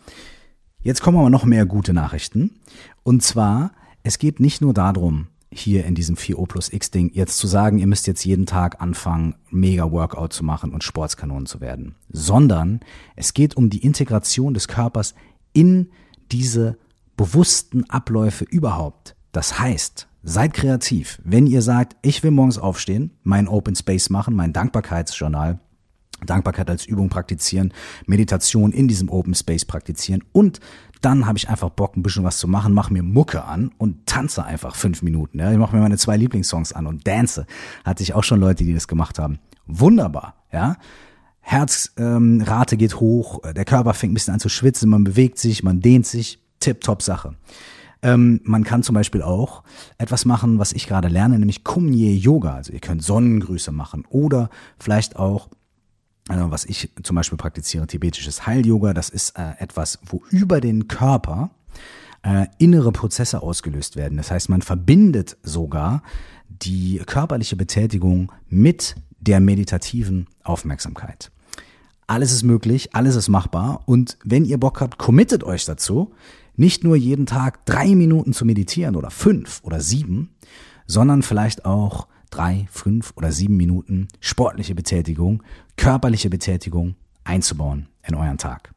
Jetzt 0.84 1.02
kommen 1.02 1.18
aber 1.18 1.30
noch 1.30 1.46
mehr 1.46 1.66
gute 1.66 1.94
Nachrichten. 1.94 2.60
Und 3.04 3.24
zwar, 3.24 3.72
es 4.04 4.20
geht 4.20 4.42
nicht 4.42 4.62
nur 4.62 4.74
darum, 4.74 5.28
hier 5.50 5.86
in 5.86 5.96
diesem 5.96 6.16
4O 6.16 6.46
plus 6.46 6.74
X 6.74 6.92
Ding 6.92 7.12
jetzt 7.14 7.38
zu 7.38 7.48
sagen, 7.48 7.78
ihr 7.78 7.88
müsst 7.88 8.06
jetzt 8.06 8.26
jeden 8.26 8.46
Tag 8.46 8.82
anfangen, 8.82 9.36
mega 9.50 9.92
Workout 9.92 10.34
zu 10.34 10.44
machen 10.44 10.74
und 10.74 10.84
Sportskanonen 10.84 11.46
zu 11.46 11.62
werden, 11.62 11.96
sondern 12.10 12.82
es 13.16 13.34
geht 13.34 13.56
um 13.56 13.70
die 13.70 13.84
Integration 13.86 14.54
des 14.54 14.68
Körpers 14.68 15.16
in 15.54 15.90
diese 16.32 16.78
bewussten 17.16 17.90
Abläufe 17.90 18.44
überhaupt. 18.44 19.16
Das 19.32 19.60
heißt, 19.60 20.08
seid 20.24 20.54
kreativ. 20.54 21.22
Wenn 21.24 21.48
ihr 21.48 21.62
sagt, 21.62 21.96
ich 22.02 22.24
will 22.24 22.32
morgens 22.32 22.58
aufstehen, 22.58 23.12
mein 23.24 23.48
Open 23.48 23.76
Space 23.76 24.10
machen, 24.10 24.36
mein 24.36 24.54
Dankbarkeitsjournal 24.54 25.60
Dankbarkeit 26.26 26.70
als 26.70 26.86
Übung 26.86 27.10
praktizieren, 27.10 27.74
Meditation 28.06 28.72
in 28.72 28.88
diesem 28.88 29.10
Open 29.10 29.34
Space 29.36 29.66
praktizieren 29.66 30.24
und 30.32 30.60
dann 31.02 31.26
habe 31.26 31.38
ich 31.38 31.50
einfach 31.50 31.70
Bock, 31.70 31.98
ein 31.98 32.04
bisschen 32.04 32.24
was 32.24 32.38
zu 32.38 32.48
machen, 32.48 32.74
mache 32.74 32.94
mir 32.94 33.04
Mucke 33.04 33.44
an 33.44 33.72
und 33.78 34.06
tanze 34.06 34.46
einfach 34.46 34.76
fünf 34.76 35.02
Minuten. 35.02 35.38
Ja. 35.38 35.52
Ich 35.52 35.58
mache 35.58 35.76
mir 35.76 35.82
meine 35.82 35.98
zwei 35.98 36.16
Lieblingssongs 36.16 36.72
an 36.72 36.88
und 36.88 37.06
dance. 37.06 37.46
Hatte 37.84 38.04
ich 38.04 38.14
auch 38.14 38.24
schon 38.24 38.40
Leute, 38.40 38.64
die 38.64 38.74
das 38.74 38.88
gemacht 38.88 39.20
haben. 39.20 39.40
Wunderbar, 39.68 40.46
ja. 40.54 40.78
Herzrate 41.42 42.76
ähm, 42.76 42.80
geht 42.80 43.02
hoch, 43.02 43.42
der 43.54 43.66
Körper 43.66 43.94
fängt 43.94 44.12
ein 44.12 44.14
bisschen 44.14 44.34
an 44.34 44.40
zu 44.40 44.48
schwitzen, 44.48 44.90
man 44.90 45.04
bewegt 45.04 45.38
sich, 45.38 45.62
man 45.62 45.82
dehnt 45.82 46.06
sich. 46.06 46.40
Tip-top 46.62 47.02
Sache. 47.02 47.36
Ähm, 48.02 48.40
man 48.44 48.64
kann 48.64 48.84
zum 48.84 48.96
Beispiel 48.96 49.22
auch 49.22 49.64
etwas 49.98 50.24
machen, 50.24 50.60
was 50.60 50.72
ich 50.72 50.88
gerade 50.88 51.10
lerne, 51.10 51.38
nämlich 51.38 51.66
Kumye 51.66 52.16
Yoga. 52.16 52.56
Also 52.56 52.72
ihr 52.72 52.80
könnt 52.80 53.04
Sonnengrüße 53.04 53.74
machen 53.74 54.06
oder 54.10 54.50
vielleicht 54.80 55.18
auch 55.18 55.50
äh, 56.30 56.36
was 56.38 56.66
ich 56.66 56.90
zum 57.04 57.16
Beispiel 57.16 57.38
praktiziere, 57.38 57.88
tibetisches 57.88 58.46
Heil-Yoga, 58.48 58.94
das 58.94 59.10
ist 59.10 59.38
äh, 59.38 59.54
etwas, 59.60 60.00
wo 60.06 60.24
über 60.30 60.62
den 60.62 60.88
Körper 60.88 61.52
äh, 62.24 62.48
innere 62.58 62.92
Prozesse 62.92 63.42
ausgelöst 63.42 63.96
werden. 63.96 64.18
Das 64.18 64.32
heißt, 64.32 64.50
man 64.50 64.62
verbindet 64.62 65.38
sogar 65.44 66.04
die 66.48 67.02
körperliche 67.06 67.56
Betätigung 67.56 68.32
mit 68.48 68.96
der 69.20 69.40
meditativen 69.40 70.28
Aufmerksamkeit. 70.44 71.32
Alles 72.08 72.32
ist 72.32 72.44
möglich, 72.44 72.96
alles 72.96 73.16
ist 73.16 73.30
machbar. 73.30 73.82
Und 73.86 74.18
wenn 74.24 74.46
ihr 74.46 74.58
Bock 74.58 74.82
habt, 74.82 74.98
committet 74.98 75.44
euch 75.44 75.66
dazu, 75.66 76.14
nicht 76.56 76.84
nur 76.84 76.96
jeden 76.96 77.26
Tag 77.26 77.66
drei 77.66 77.96
Minuten 77.96 78.34
zu 78.34 78.46
meditieren 78.46 78.96
oder 78.96 79.10
fünf 79.10 79.62
oder 79.64 79.80
sieben, 79.80 80.30
sondern 80.86 81.24
vielleicht 81.24 81.66
auch 81.66 82.08
drei, 82.30 82.68
fünf 82.72 83.14
oder 83.16 83.32
sieben 83.32 83.58
Minuten 83.58 84.08
sportliche 84.20 84.76
Betätigung, 84.76 85.44
körperliche 85.78 86.30
Betätigung 86.30 86.96
einzubauen 87.24 87.88
in 88.08 88.16
euren 88.16 88.38
Tag. 88.38 88.74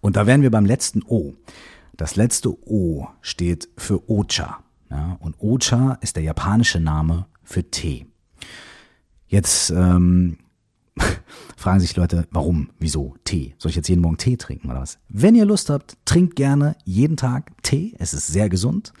Und 0.00 0.16
da 0.16 0.26
wären 0.26 0.42
wir 0.42 0.50
beim 0.50 0.66
letzten 0.66 1.02
O. 1.02 1.34
Das 1.96 2.16
letzte 2.16 2.50
O 2.66 3.08
steht 3.20 3.68
für 3.76 4.08
Ocha. 4.08 4.62
Ja, 4.90 5.18
und 5.20 5.36
Ocha 5.38 5.98
ist 6.00 6.16
der 6.16 6.22
japanische 6.22 6.80
Name 6.80 7.26
für 7.42 7.70
Tee. 7.70 8.06
Jetzt 9.28 9.70
ähm, 9.70 10.38
fragen 11.56 11.80
sich 11.80 11.94
Leute, 11.96 12.26
warum, 12.30 12.70
wieso 12.78 13.14
Tee? 13.24 13.54
Soll 13.58 13.70
ich 13.70 13.76
jetzt 13.76 13.88
jeden 13.88 14.00
Morgen 14.00 14.16
Tee 14.16 14.36
trinken 14.36 14.70
oder 14.70 14.80
was? 14.80 14.98
Wenn 15.08 15.34
ihr 15.34 15.44
Lust 15.44 15.70
habt, 15.70 15.96
trinkt 16.04 16.36
gerne 16.36 16.74
jeden 16.84 17.16
Tag 17.16 17.52
Tee. 17.62 17.94
Es 17.98 18.14
ist 18.14 18.26
sehr 18.26 18.48
gesund. 18.48 18.92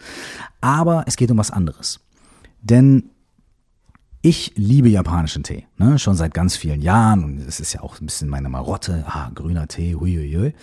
Aber 0.60 1.04
es 1.06 1.16
geht 1.16 1.30
um 1.30 1.38
was 1.38 1.50
anderes. 1.50 2.00
Denn 2.60 3.10
ich 4.22 4.52
liebe 4.56 4.88
japanischen 4.88 5.42
Tee, 5.42 5.66
ne? 5.78 5.98
schon 5.98 6.16
seit 6.16 6.34
ganz 6.34 6.56
vielen 6.56 6.82
Jahren 6.82 7.24
und 7.24 7.38
es 7.40 7.60
ist 7.60 7.72
ja 7.72 7.82
auch 7.82 8.00
ein 8.00 8.06
bisschen 8.06 8.28
meine 8.28 8.48
Marotte, 8.48 9.04
ah, 9.06 9.30
grüner 9.34 9.66
Tee, 9.66 9.94
huiuiui. 9.94 10.54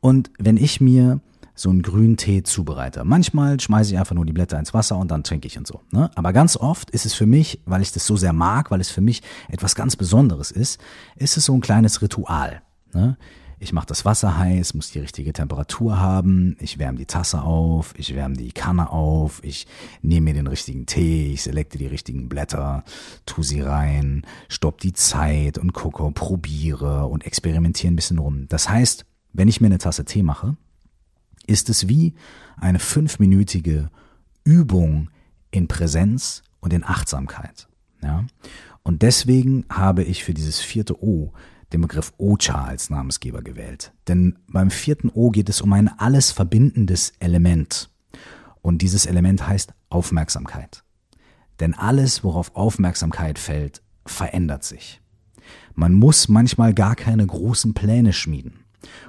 Und 0.00 0.30
wenn 0.38 0.56
ich 0.56 0.80
mir 0.80 1.20
so 1.54 1.70
einen 1.70 1.82
grünen 1.82 2.16
Tee 2.16 2.42
zubereite. 2.42 3.04
Manchmal 3.04 3.60
schmeiße 3.60 3.92
ich 3.92 3.98
einfach 3.98 4.14
nur 4.14 4.26
die 4.26 4.32
Blätter 4.32 4.58
ins 4.58 4.74
Wasser 4.74 4.96
und 4.96 5.10
dann 5.10 5.22
trinke 5.22 5.46
ich 5.46 5.56
und 5.56 5.66
so. 5.66 5.80
Ne? 5.92 6.10
Aber 6.16 6.32
ganz 6.32 6.56
oft 6.56 6.90
ist 6.90 7.06
es 7.06 7.14
für 7.14 7.26
mich, 7.26 7.60
weil 7.64 7.80
ich 7.80 7.92
das 7.92 8.06
so 8.06 8.16
sehr 8.16 8.32
mag, 8.32 8.70
weil 8.70 8.80
es 8.80 8.90
für 8.90 9.00
mich 9.00 9.22
etwas 9.48 9.76
ganz 9.76 9.94
Besonderes 9.94 10.50
ist, 10.50 10.80
ist 11.16 11.36
es 11.36 11.44
so 11.44 11.54
ein 11.54 11.60
kleines 11.60 12.02
Ritual. 12.02 12.62
Ne? 12.92 13.16
Ich 13.58 13.72
mache 13.72 13.86
das 13.86 14.04
Wasser 14.04 14.38
heiß, 14.38 14.74
muss 14.74 14.90
die 14.90 14.98
richtige 14.98 15.32
Temperatur 15.32 15.98
haben, 15.98 16.56
ich 16.60 16.78
wärme 16.78 16.98
die 16.98 17.06
Tasse 17.06 17.42
auf, 17.42 17.94
ich 17.96 18.14
wärme 18.14 18.36
die 18.36 18.52
Kanne 18.52 18.90
auf, 18.90 19.42
ich 19.42 19.66
nehme 20.02 20.26
mir 20.26 20.34
den 20.34 20.46
richtigen 20.46 20.86
Tee, 20.86 21.32
ich 21.32 21.42
selekte 21.42 21.78
die 21.78 21.86
richtigen 21.86 22.28
Blätter, 22.28 22.84
tu 23.26 23.42
sie 23.42 23.60
rein, 23.60 24.26
stopp 24.48 24.80
die 24.80 24.92
Zeit 24.92 25.58
und 25.58 25.72
gucke, 25.72 26.10
probiere 26.12 27.06
und 27.06 27.24
experimentiere 27.24 27.92
ein 27.92 27.96
bisschen 27.96 28.18
rum. 28.18 28.46
Das 28.48 28.68
heißt, 28.68 29.04
wenn 29.32 29.48
ich 29.48 29.60
mir 29.60 29.66
eine 29.66 29.78
Tasse 29.78 30.04
Tee 30.04 30.22
mache, 30.22 30.56
ist 31.46 31.68
es 31.68 31.88
wie 31.88 32.14
eine 32.56 32.78
fünfminütige 32.78 33.90
Übung 34.44 35.10
in 35.50 35.68
Präsenz 35.68 36.42
und 36.60 36.72
in 36.72 36.84
Achtsamkeit. 36.84 37.68
Ja? 38.02 38.24
Und 38.82 39.02
deswegen 39.02 39.64
habe 39.70 40.02
ich 40.02 40.24
für 40.24 40.34
dieses 40.34 40.60
vierte 40.60 41.02
O 41.02 41.32
den 41.74 41.82
Begriff 41.82 42.12
Ocha 42.18 42.64
als 42.64 42.88
Namensgeber 42.88 43.42
gewählt. 43.42 43.92
Denn 44.06 44.38
beim 44.46 44.70
vierten 44.70 45.10
O 45.12 45.30
geht 45.30 45.48
es 45.48 45.60
um 45.60 45.72
ein 45.72 45.88
alles 45.88 46.30
verbindendes 46.30 47.12
Element. 47.18 47.90
Und 48.62 48.80
dieses 48.80 49.06
Element 49.06 49.46
heißt 49.46 49.74
Aufmerksamkeit. 49.90 50.84
Denn 51.60 51.74
alles, 51.74 52.24
worauf 52.24 52.54
Aufmerksamkeit 52.54 53.38
fällt, 53.38 53.82
verändert 54.06 54.64
sich. 54.64 55.00
Man 55.74 55.94
muss 55.94 56.28
manchmal 56.28 56.74
gar 56.74 56.94
keine 56.94 57.26
großen 57.26 57.74
Pläne 57.74 58.12
schmieden 58.12 58.64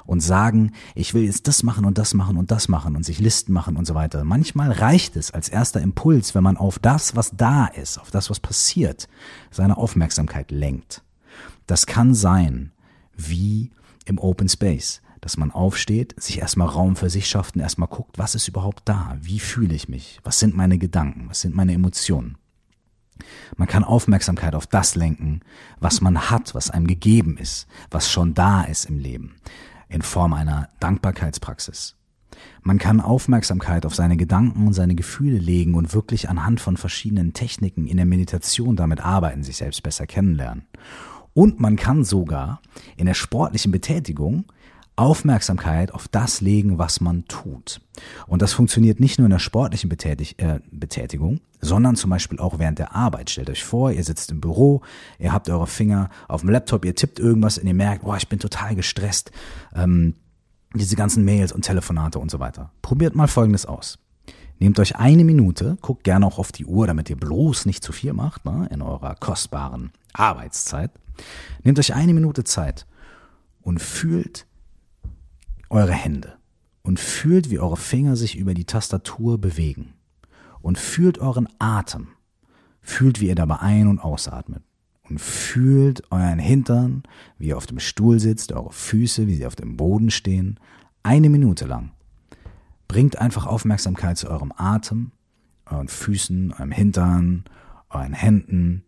und 0.06 0.22
sagen, 0.22 0.72
ich 0.96 1.14
will 1.14 1.24
jetzt 1.24 1.48
das 1.48 1.62
machen 1.62 1.86
und 1.86 2.00
das 2.00 2.16
machen 2.16 2.38
und 2.38 2.50
das 2.50 2.68
machen 2.68 2.96
und 2.96 3.06
sich 3.06 3.20
Listen 3.20 3.54
machen 3.54 3.78
und 3.78 3.86
so 3.86 3.94
weiter. 3.94 4.24
Manchmal 4.24 4.72
reicht 4.72 5.16
es 5.16 5.32
als 5.32 5.50
erster 5.50 5.82
Impuls, 5.82 6.34
wenn 6.34 6.44
man 6.44 6.58
auf 6.58 6.80
das, 6.80 7.16
was 7.16 7.32
da 7.36 7.68
ist, 7.68 8.00
auf 8.00 8.10
das, 8.10 8.30
was 8.32 8.40
passiert, 8.40 9.08
seine 9.52 9.78
Aufmerksamkeit 9.78 10.50
lenkt. 10.50 11.05
Das 11.68 11.86
kann 11.86 12.14
sein, 12.14 12.72
wie 13.16 13.72
im 14.06 14.20
Open 14.20 14.50
Space, 14.50 15.02
dass 15.22 15.38
man 15.38 15.52
aufsteht, 15.52 16.14
sich 16.22 16.40
erstmal 16.40 16.68
Raum 16.68 16.96
für 16.96 17.10
sich 17.10 17.28
schafft 17.28 17.56
und 17.56 17.62
erstmal 17.62 17.90
guckt, 17.90 18.18
was 18.18 18.36
ist 18.36 18.48
überhaupt 18.48 18.84
da? 18.86 19.18
Wie 19.22 19.40
fühle 19.40 19.74
ich 19.74 19.90
mich? 19.90 20.20
Was 20.24 20.40
sind 20.40 20.56
meine 20.56 20.78
Gedanken? 20.78 21.30
Was 21.30 21.42
sind 21.42 21.56
meine 21.56 21.74
Emotionen? 21.74 22.38
Man 23.56 23.68
kann 23.68 23.84
Aufmerksamkeit 23.84 24.56
auf 24.56 24.68
das 24.68 24.96
lenken, 24.96 25.42
was 25.80 26.02
man 26.02 26.30
hat, 26.30 26.54
was 26.54 26.70
einem 26.70 26.86
gegeben 26.86 27.38
ist, 27.38 27.68
was 27.90 28.12
schon 28.12 28.34
da 28.34 28.64
ist 28.64 28.86
im 28.86 29.00
Leben, 29.00 29.36
in 29.88 30.02
Form 30.02 30.34
einer 30.34 30.70
Dankbarkeitspraxis. 30.80 31.96
Man 32.62 32.78
kann 32.78 33.00
Aufmerksamkeit 33.00 33.86
auf 33.86 33.96
seine 33.96 34.18
Gedanken 34.18 34.68
und 34.68 34.74
seine 34.74 34.96
Gefühle 34.96 35.38
legen 35.38 35.76
und 35.76 35.94
wirklich 35.94 36.30
anhand 36.30 36.60
von 36.60 36.76
verschiedenen 36.76 37.34
Techniken 37.34 37.88
in 37.88 37.98
der 37.98 38.06
Meditation 38.06 38.76
damit 38.76 39.00
arbeiten, 39.00 39.44
sich 39.44 39.58
selbst 39.58 39.82
besser 39.84 40.06
kennenlernen. 40.06 40.66
Und 41.36 41.60
man 41.60 41.76
kann 41.76 42.06
sogar 42.06 42.62
in 42.96 43.06
der 43.06 43.14
sportlichen 43.14 43.72
Betätigung 43.72 44.46
Aufmerksamkeit 44.96 45.94
auf 45.94 46.08
das 46.08 46.40
legen, 46.40 46.78
was 46.78 47.02
man 47.02 47.26
tut. 47.26 47.82
Und 48.28 48.42
das 48.42 48.54
funktioniert 48.54 49.02
nicht 49.02 49.20
nur 49.20 49.26
in 49.26 49.32
der 49.32 49.40
sportlichen 49.40 49.90
Betätig 49.90 50.40
äh, 50.40 50.62
Betätigung, 50.72 51.42
sondern 51.60 51.98
zum 51.98 52.10
Beispiel 52.10 52.40
auch 52.40 52.60
während 52.60 52.80
der 52.80 52.96
Arbeit. 52.96 53.30
Stellt 53.30 53.50
euch 53.50 53.66
vor, 53.66 53.92
ihr 53.92 54.06
sitzt 54.06 54.32
im 54.32 54.40
Büro, 54.40 54.82
ihr 55.20 55.34
habt 55.34 55.50
eure 55.50 55.68
Finger 55.68 56.10
auf 56.30 56.42
dem 56.42 56.50
Laptop, 56.50 56.86
ihr 56.86 56.96
tippt 56.96 57.20
irgendwas 57.20 57.58
und 57.58 57.68
ihr 57.68 57.74
merkt, 57.74 58.06
boah, 58.06 58.16
ich 58.16 58.30
bin 58.30 58.40
total 58.40 58.74
gestresst. 58.76 59.32
Ähm, 59.76 60.16
diese 60.74 60.96
ganzen 60.96 61.26
Mails 61.26 61.52
und 61.52 61.64
Telefonate 61.64 62.18
und 62.20 62.32
so 62.32 62.40
weiter. 62.40 62.72
Probiert 62.82 63.16
mal 63.16 63.28
Folgendes 63.28 63.66
aus. 63.66 64.00
Nehmt 64.60 64.80
euch 64.80 64.96
eine 64.96 65.26
Minute, 65.26 65.78
guckt 65.82 66.06
gerne 66.06 66.26
auch 66.26 66.40
auf 66.40 66.54
die 66.54 66.66
Uhr, 66.66 66.88
damit 66.88 67.10
ihr 67.10 67.18
bloß 67.18 67.66
nicht 67.66 67.84
zu 67.84 67.92
viel 67.92 68.14
macht 68.14 68.46
ne, 68.46 68.70
in 68.72 68.82
eurer 68.82 69.16
kostbaren 69.16 69.92
Arbeitszeit. 70.14 70.92
Nehmt 71.64 71.80
euch 71.80 71.94
eine 71.94 72.14
Minute 72.14 72.44
Zeit 72.44 72.86
und 73.62 73.82
fühlt 73.82 74.46
eure 75.70 75.94
Hände 75.94 76.38
und 76.86 77.00
fühlt, 77.00 77.50
wie 77.50 77.60
eure 77.60 77.78
Finger 77.78 78.16
sich 78.16 78.38
über 78.38 78.54
die 78.54 78.66
Tastatur 78.66 79.40
bewegen. 79.40 79.94
Und 80.62 80.78
fühlt 80.78 81.18
euren 81.20 81.48
Atem. 81.60 82.10
Fühlt, 82.82 83.20
wie 83.20 83.28
ihr 83.28 83.36
dabei 83.36 83.60
ein- 83.60 83.88
und 83.88 84.00
ausatmet. 84.00 84.64
Und 85.10 85.20
fühlt 85.20 86.04
euren 86.12 86.40
Hintern, 86.40 87.04
wie 87.38 87.48
ihr 87.48 87.58
auf 87.58 87.66
dem 87.66 87.80
Stuhl 87.80 88.20
sitzt, 88.20 88.52
eure 88.52 88.72
Füße, 88.72 89.28
wie 89.28 89.36
sie 89.36 89.46
auf 89.46 89.56
dem 89.56 89.78
Boden 89.78 90.12
stehen. 90.12 90.60
Eine 91.04 91.30
Minute 91.30 91.66
lang. 91.66 91.92
Bringt 92.88 93.18
einfach 93.20 93.46
Aufmerksamkeit 93.46 94.18
zu 94.18 94.30
eurem 94.30 94.54
Atem, 94.56 95.12
euren 95.66 95.88
Füßen, 95.88 96.54
eurem 96.54 96.72
Hintern, 96.72 97.46
euren 97.90 98.14
Händen. 98.14 98.84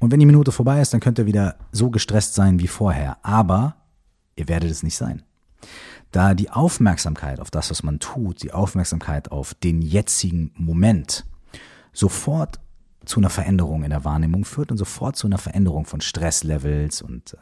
Und 0.00 0.10
wenn 0.10 0.18
die 0.18 0.26
Minute 0.26 0.50
vorbei 0.50 0.80
ist, 0.80 0.92
dann 0.92 1.00
könnt 1.00 1.18
ihr 1.18 1.26
wieder 1.26 1.56
so 1.70 1.90
gestresst 1.90 2.34
sein 2.34 2.58
wie 2.58 2.66
vorher. 2.66 3.18
Aber 3.22 3.76
ihr 4.34 4.48
werdet 4.48 4.70
es 4.70 4.82
nicht 4.82 4.96
sein. 4.96 5.22
Da 6.10 6.34
die 6.34 6.50
Aufmerksamkeit 6.50 7.38
auf 7.38 7.50
das, 7.50 7.70
was 7.70 7.82
man 7.82 8.00
tut, 8.00 8.42
die 8.42 8.52
Aufmerksamkeit 8.52 9.30
auf 9.30 9.54
den 9.54 9.82
jetzigen 9.82 10.52
Moment 10.56 11.26
sofort 11.92 12.58
zu 13.04 13.20
einer 13.20 13.30
Veränderung 13.30 13.84
in 13.84 13.90
der 13.90 14.04
Wahrnehmung 14.04 14.44
führt 14.44 14.70
und 14.70 14.78
sofort 14.78 15.16
zu 15.16 15.26
einer 15.26 15.38
Veränderung 15.38 15.84
von 15.84 16.00
Stresslevels 16.00 17.02
und 17.02 17.34
äh, 17.34 17.36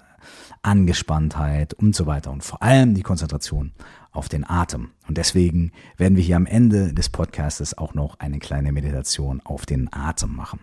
Angespanntheit 0.62 1.74
und 1.74 1.94
so 1.94 2.06
weiter 2.06 2.30
und 2.30 2.42
vor 2.42 2.62
allem 2.62 2.94
die 2.94 3.02
Konzentration 3.02 3.72
auf 4.10 4.28
den 4.28 4.48
Atem. 4.48 4.90
Und 5.06 5.16
deswegen 5.16 5.72
werden 5.96 6.16
wir 6.16 6.24
hier 6.24 6.36
am 6.36 6.46
Ende 6.46 6.92
des 6.92 7.08
Podcastes 7.08 7.76
auch 7.76 7.94
noch 7.94 8.18
eine 8.18 8.38
kleine 8.38 8.72
Meditation 8.72 9.40
auf 9.44 9.64
den 9.64 9.92
Atem 9.92 10.34
machen. 10.34 10.60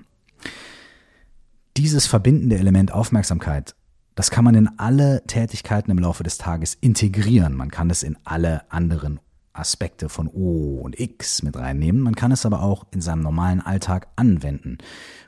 Dieses 1.77 2.07
verbindende 2.07 2.57
Element 2.57 2.93
Aufmerksamkeit 2.93 3.75
das 4.15 4.31
kann 4.31 4.45
man 4.45 4.55
in 4.55 4.69
alle 4.79 5.23
Tätigkeiten 5.27 5.91
im 5.91 5.99
Laufe 5.99 6.23
des 6.23 6.37
Tages 6.37 6.73
integrieren. 6.73 7.53
Man 7.53 7.69
kann 7.69 7.89
es 7.89 8.01
in 8.01 8.17
alle 8.23 8.71
anderen 8.71 9.19
Aspekte 9.51 10.09
von 10.09 10.27
O 10.29 10.79
und 10.81 10.99
X 10.99 11.43
mit 11.43 11.57
reinnehmen. 11.57 12.01
Man 12.01 12.15
kann 12.15 12.31
es 12.31 12.45
aber 12.45 12.61
auch 12.61 12.85
in 12.91 13.01
seinem 13.01 13.21
normalen 13.21 13.61
Alltag 13.61 14.07
anwenden. 14.15 14.77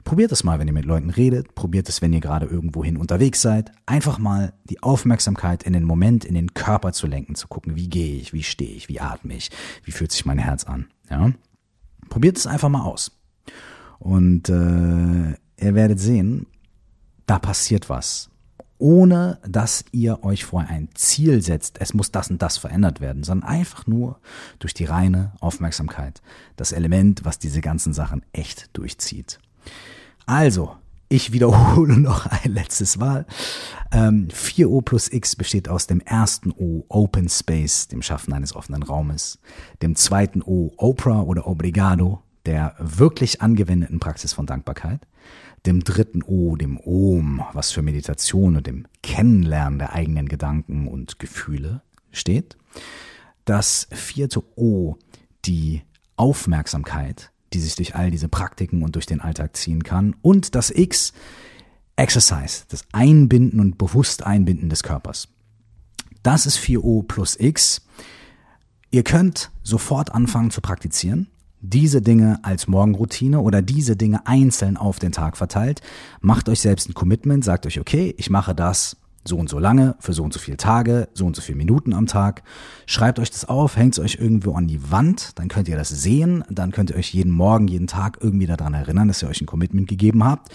Probiert 0.06 0.32
es 0.32 0.44
mal, 0.44 0.60
wenn 0.60 0.68
ihr 0.68 0.74
mit 0.74 0.86
Leuten 0.86 1.10
redet. 1.10 1.54
Probiert 1.54 1.90
es, 1.90 2.02
wenn 2.02 2.14
ihr 2.14 2.22
gerade 2.22 2.46
irgendwohin 2.46 2.98
unterwegs 2.98 3.42
seid. 3.42 3.72
Einfach 3.86 4.20
mal 4.20 4.54
die 4.70 4.82
Aufmerksamkeit 4.82 5.64
in 5.64 5.74
den 5.74 5.84
Moment, 5.84 6.24
in 6.24 6.34
den 6.34 6.54
Körper 6.54 6.94
zu 6.94 7.08
lenken, 7.08 7.36
zu 7.36 7.48
gucken, 7.48 7.76
wie 7.76 7.90
gehe 7.90 8.16
ich, 8.16 8.32
wie 8.32 8.44
stehe 8.44 8.72
ich, 8.72 8.88
wie 8.88 9.02
atme 9.02 9.36
ich, 9.36 9.50
wie 9.84 9.92
fühlt 9.92 10.12
sich 10.14 10.26
mein 10.26 10.40
Herz 10.40 10.64
an. 10.64 10.88
Ja? 11.10 11.32
Probiert 12.10 12.38
es 12.38 12.48
einfach 12.48 12.70
mal 12.70 12.84
aus. 12.84 13.12
Und 14.00 14.48
äh, 14.50 15.36
ihr 15.60 15.76
werdet 15.76 16.00
sehen, 16.00 16.48
da 17.26 17.40
passiert 17.40 17.90
was 17.90 18.30
ohne 18.80 19.40
dass 19.48 19.86
ihr 19.92 20.24
euch 20.24 20.46
vorher 20.46 20.70
ein 20.70 20.90
Ziel 20.94 21.42
setzt, 21.42 21.82
es 21.82 21.94
muss 21.94 22.12
das 22.12 22.30
und 22.30 22.42
das 22.42 22.58
verändert 22.58 23.02
werden, 23.02 23.24
sondern 23.24 23.50
einfach 23.50 23.88
nur 23.88 24.20
durch 24.60 24.74
die 24.74 24.86
reine 24.86 25.34
Aufmerksamkeit. 25.40 26.22
Das 26.56 26.72
Element, 26.72 27.26
was 27.26 27.40
diese 27.40 27.62
ganzen 27.62 27.94
Sachen 27.94 28.24
echt 28.34 28.70
durchzieht. 28.74 29.40
Also, 30.26 30.76
ich 31.10 31.32
wiederhole 31.32 31.98
noch 32.00 32.26
ein 32.26 32.52
letztes 32.54 32.98
Mal. 32.98 33.26
Ähm, 33.92 34.28
4O 34.28 34.82
plus 34.84 35.12
X 35.12 35.36
besteht 35.36 35.70
aus 35.70 35.88
dem 35.88 36.02
ersten 36.02 36.52
O, 36.52 36.86
Open 36.90 37.30
Space, 37.30 37.88
dem 37.88 38.02
Schaffen 38.02 38.34
eines 38.34 38.56
offenen 38.56 38.84
Raumes, 38.84 39.40
dem 39.82 39.96
zweiten 39.96 40.42
O, 40.44 40.72
Oprah 40.78 41.22
oder 41.22 41.48
Obrigado, 41.48 42.22
der 42.46 42.76
wirklich 42.80 43.42
angewendeten 43.42 44.00
Praxis 44.00 44.34
von 44.34 44.46
Dankbarkeit, 44.46 45.02
dem 45.68 45.84
dritten 45.84 46.24
O, 46.24 46.56
dem 46.56 46.80
Om, 46.80 47.44
was 47.54 47.72
für 47.72 47.82
Meditation 47.82 48.56
und 48.56 48.66
dem 48.66 48.88
Kennenlernen 49.04 49.80
der 49.80 49.94
eigenen 49.94 50.28
Gedanken 50.28 50.88
und 50.88 51.20
Gefühle 51.20 51.82
steht. 52.12 52.58
Das 53.46 53.88
vierte 53.92 54.44
O, 54.56 54.96
die 55.46 55.84
Aufmerksamkeit, 56.16 57.32
die 57.54 57.60
sich 57.60 57.76
durch 57.76 57.96
all 57.96 58.12
diese 58.12 58.30
Praktiken 58.30 58.82
und 58.82 58.96
durch 58.96 59.06
den 59.06 59.22
Alltag 59.22 59.56
ziehen 59.56 59.84
kann. 59.84 60.16
Und 60.22 60.56
das 60.56 60.72
X, 60.72 61.14
Exercise, 61.96 62.64
das 62.70 62.84
Einbinden 62.92 63.60
und 63.60 63.78
bewusst 63.78 64.24
Einbinden 64.24 64.70
des 64.70 64.84
Körpers. 64.84 65.28
Das 66.24 66.46
ist 66.46 66.58
4O 66.58 67.04
plus 67.04 67.40
X. 67.40 67.86
Ihr 68.90 69.04
könnt 69.04 69.52
sofort 69.64 70.14
anfangen 70.14 70.52
zu 70.52 70.62
praktizieren. 70.62 71.28
Diese 71.62 72.02
Dinge 72.02 72.40
als 72.44 72.68
Morgenroutine 72.68 73.40
oder 73.40 73.62
diese 73.62 73.96
Dinge 73.96 74.26
einzeln 74.28 74.78
auf 74.78 75.00
den 75.00 75.12
Tag 75.12 75.38
verteilt. 75.38 75.82
Macht 76.22 76.50
euch 76.50 76.62
selbst 76.62 76.90
ein 76.90 76.94
Commitment, 76.94 77.44
sagt 77.44 77.66
euch, 77.66 77.80
okay, 77.80 78.14
ich 78.18 78.30
mache 78.30 78.54
das 78.54 78.98
so 79.28 79.38
und 79.38 79.50
so 79.50 79.60
lange, 79.60 79.96
für 80.00 80.14
so 80.14 80.24
und 80.24 80.34
so 80.34 80.40
viele 80.40 80.58
Tage, 80.58 81.10
so 81.14 81.26
und 81.26 81.36
so 81.36 81.42
viele 81.42 81.58
Minuten 81.58 81.94
am 81.94 82.08
Tag. 82.08 82.44
Schreibt 82.86 83.20
euch 83.20 83.30
das 83.30 83.46
auf, 83.46 83.76
hängt 83.76 83.94
es 83.94 84.00
euch 84.00 84.16
irgendwo 84.16 84.54
an 84.54 84.68
die 84.68 84.92
Wand, 84.92 85.38
dann 85.38 85.48
könnt 85.48 85.68
ihr 85.68 85.78
das 85.78 85.90
sehen, 85.90 86.44
dann 86.50 86.72
könnt 86.72 86.92
ihr 86.92 86.96
euch 86.96 87.14
jeden 87.14 87.32
Morgen, 87.32 87.68
jeden 87.68 87.88
Tag 87.88 88.20
irgendwie 88.22 88.46
daran 88.46 88.74
erinnern, 88.74 89.08
dass 89.08 89.22
ihr 89.22 89.30
euch 89.30 89.42
ein 89.42 89.48
Commitment 89.48 89.88
gegeben 89.88 90.24
habt. 90.24 90.50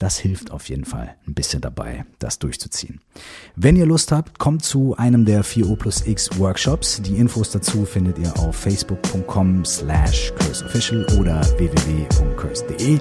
Das 0.00 0.16
hilft 0.16 0.50
auf 0.50 0.70
jeden 0.70 0.86
Fall 0.86 1.14
ein 1.28 1.34
bisschen 1.34 1.60
dabei, 1.60 2.06
das 2.18 2.38
durchzuziehen. 2.38 3.02
Wenn 3.54 3.76
ihr 3.76 3.84
Lust 3.84 4.12
habt, 4.12 4.38
kommt 4.38 4.64
zu 4.64 4.96
einem 4.96 5.26
der 5.26 5.44
4O 5.44 5.76
plus 5.76 6.06
X 6.06 6.38
Workshops. 6.38 7.02
Die 7.02 7.16
Infos 7.16 7.50
dazu 7.50 7.84
findet 7.84 8.18
ihr 8.18 8.34
auf 8.38 8.56
facebook.com 8.56 9.62
slash 9.66 10.32
curseofficial 10.38 11.04
oder 11.18 11.42
www.curse.de. 11.58 12.98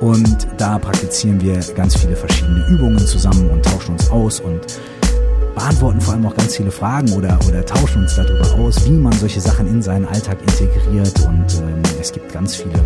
Und 0.00 0.46
da 0.58 0.78
praktizieren 0.78 1.40
wir 1.40 1.58
ganz 1.74 1.96
viele 1.96 2.14
verschiedene 2.14 2.66
Übungen 2.68 2.98
zusammen 2.98 3.48
und 3.48 3.64
tauschen 3.64 3.92
uns 3.92 4.10
aus 4.10 4.40
und 4.40 4.60
beantworten 5.54 6.02
vor 6.02 6.12
allem 6.12 6.26
auch 6.26 6.36
ganz 6.36 6.56
viele 6.56 6.70
Fragen 6.70 7.10
oder, 7.12 7.38
oder 7.48 7.64
tauschen 7.64 8.02
uns 8.02 8.16
darüber 8.16 8.52
aus, 8.56 8.84
wie 8.84 8.90
man 8.90 9.14
solche 9.14 9.40
Sachen 9.40 9.66
in 9.66 9.80
seinen 9.80 10.04
Alltag 10.04 10.36
integriert. 10.42 11.18
Und 11.26 11.62
ähm, 11.62 11.82
es 11.98 12.12
gibt 12.12 12.30
ganz 12.30 12.56
viele 12.56 12.84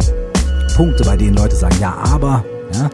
Punkte, 0.76 1.02
bei 1.02 1.16
denen 1.16 1.34
Leute 1.34 1.56
sagen, 1.56 1.74
ja, 1.80 1.92
aber, 1.94 2.44
ja. 2.74 2.90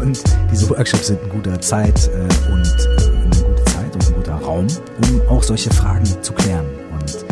Und 0.00 0.22
diese 0.52 0.68
Workshops 0.70 1.08
sind 1.08 1.22
ein 1.22 1.28
guter 1.30 1.60
Zeit 1.60 2.10
äh, 2.14 2.52
und 2.52 2.62
äh, 2.62 3.04
eine 3.04 3.36
gute 3.42 3.64
Zeit 3.64 3.94
und 3.94 4.06
ein 4.06 4.14
guter 4.14 4.34
Raum, 4.34 4.66
um 5.02 5.22
auch 5.28 5.42
solche 5.42 5.70
Fragen 5.70 6.04
zu 6.22 6.32
klären. 6.32 6.66
Und 6.92 7.24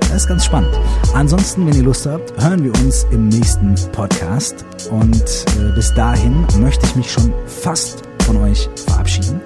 das 0.00 0.22
ist 0.22 0.28
ganz 0.28 0.44
spannend. 0.44 0.78
Ansonsten, 1.14 1.66
wenn 1.66 1.74
ihr 1.74 1.82
Lust 1.82 2.06
habt, 2.06 2.32
hören 2.42 2.64
wir 2.64 2.72
uns 2.84 3.06
im 3.10 3.28
nächsten 3.28 3.74
Podcast. 3.92 4.64
Und 4.90 5.22
äh, 5.58 5.72
bis 5.74 5.92
dahin 5.94 6.46
möchte 6.60 6.86
ich 6.86 6.96
mich 6.96 7.10
schon 7.10 7.32
fast 7.46 8.02
von 8.24 8.36
euch 8.38 8.68
verabschieden. 8.86 9.40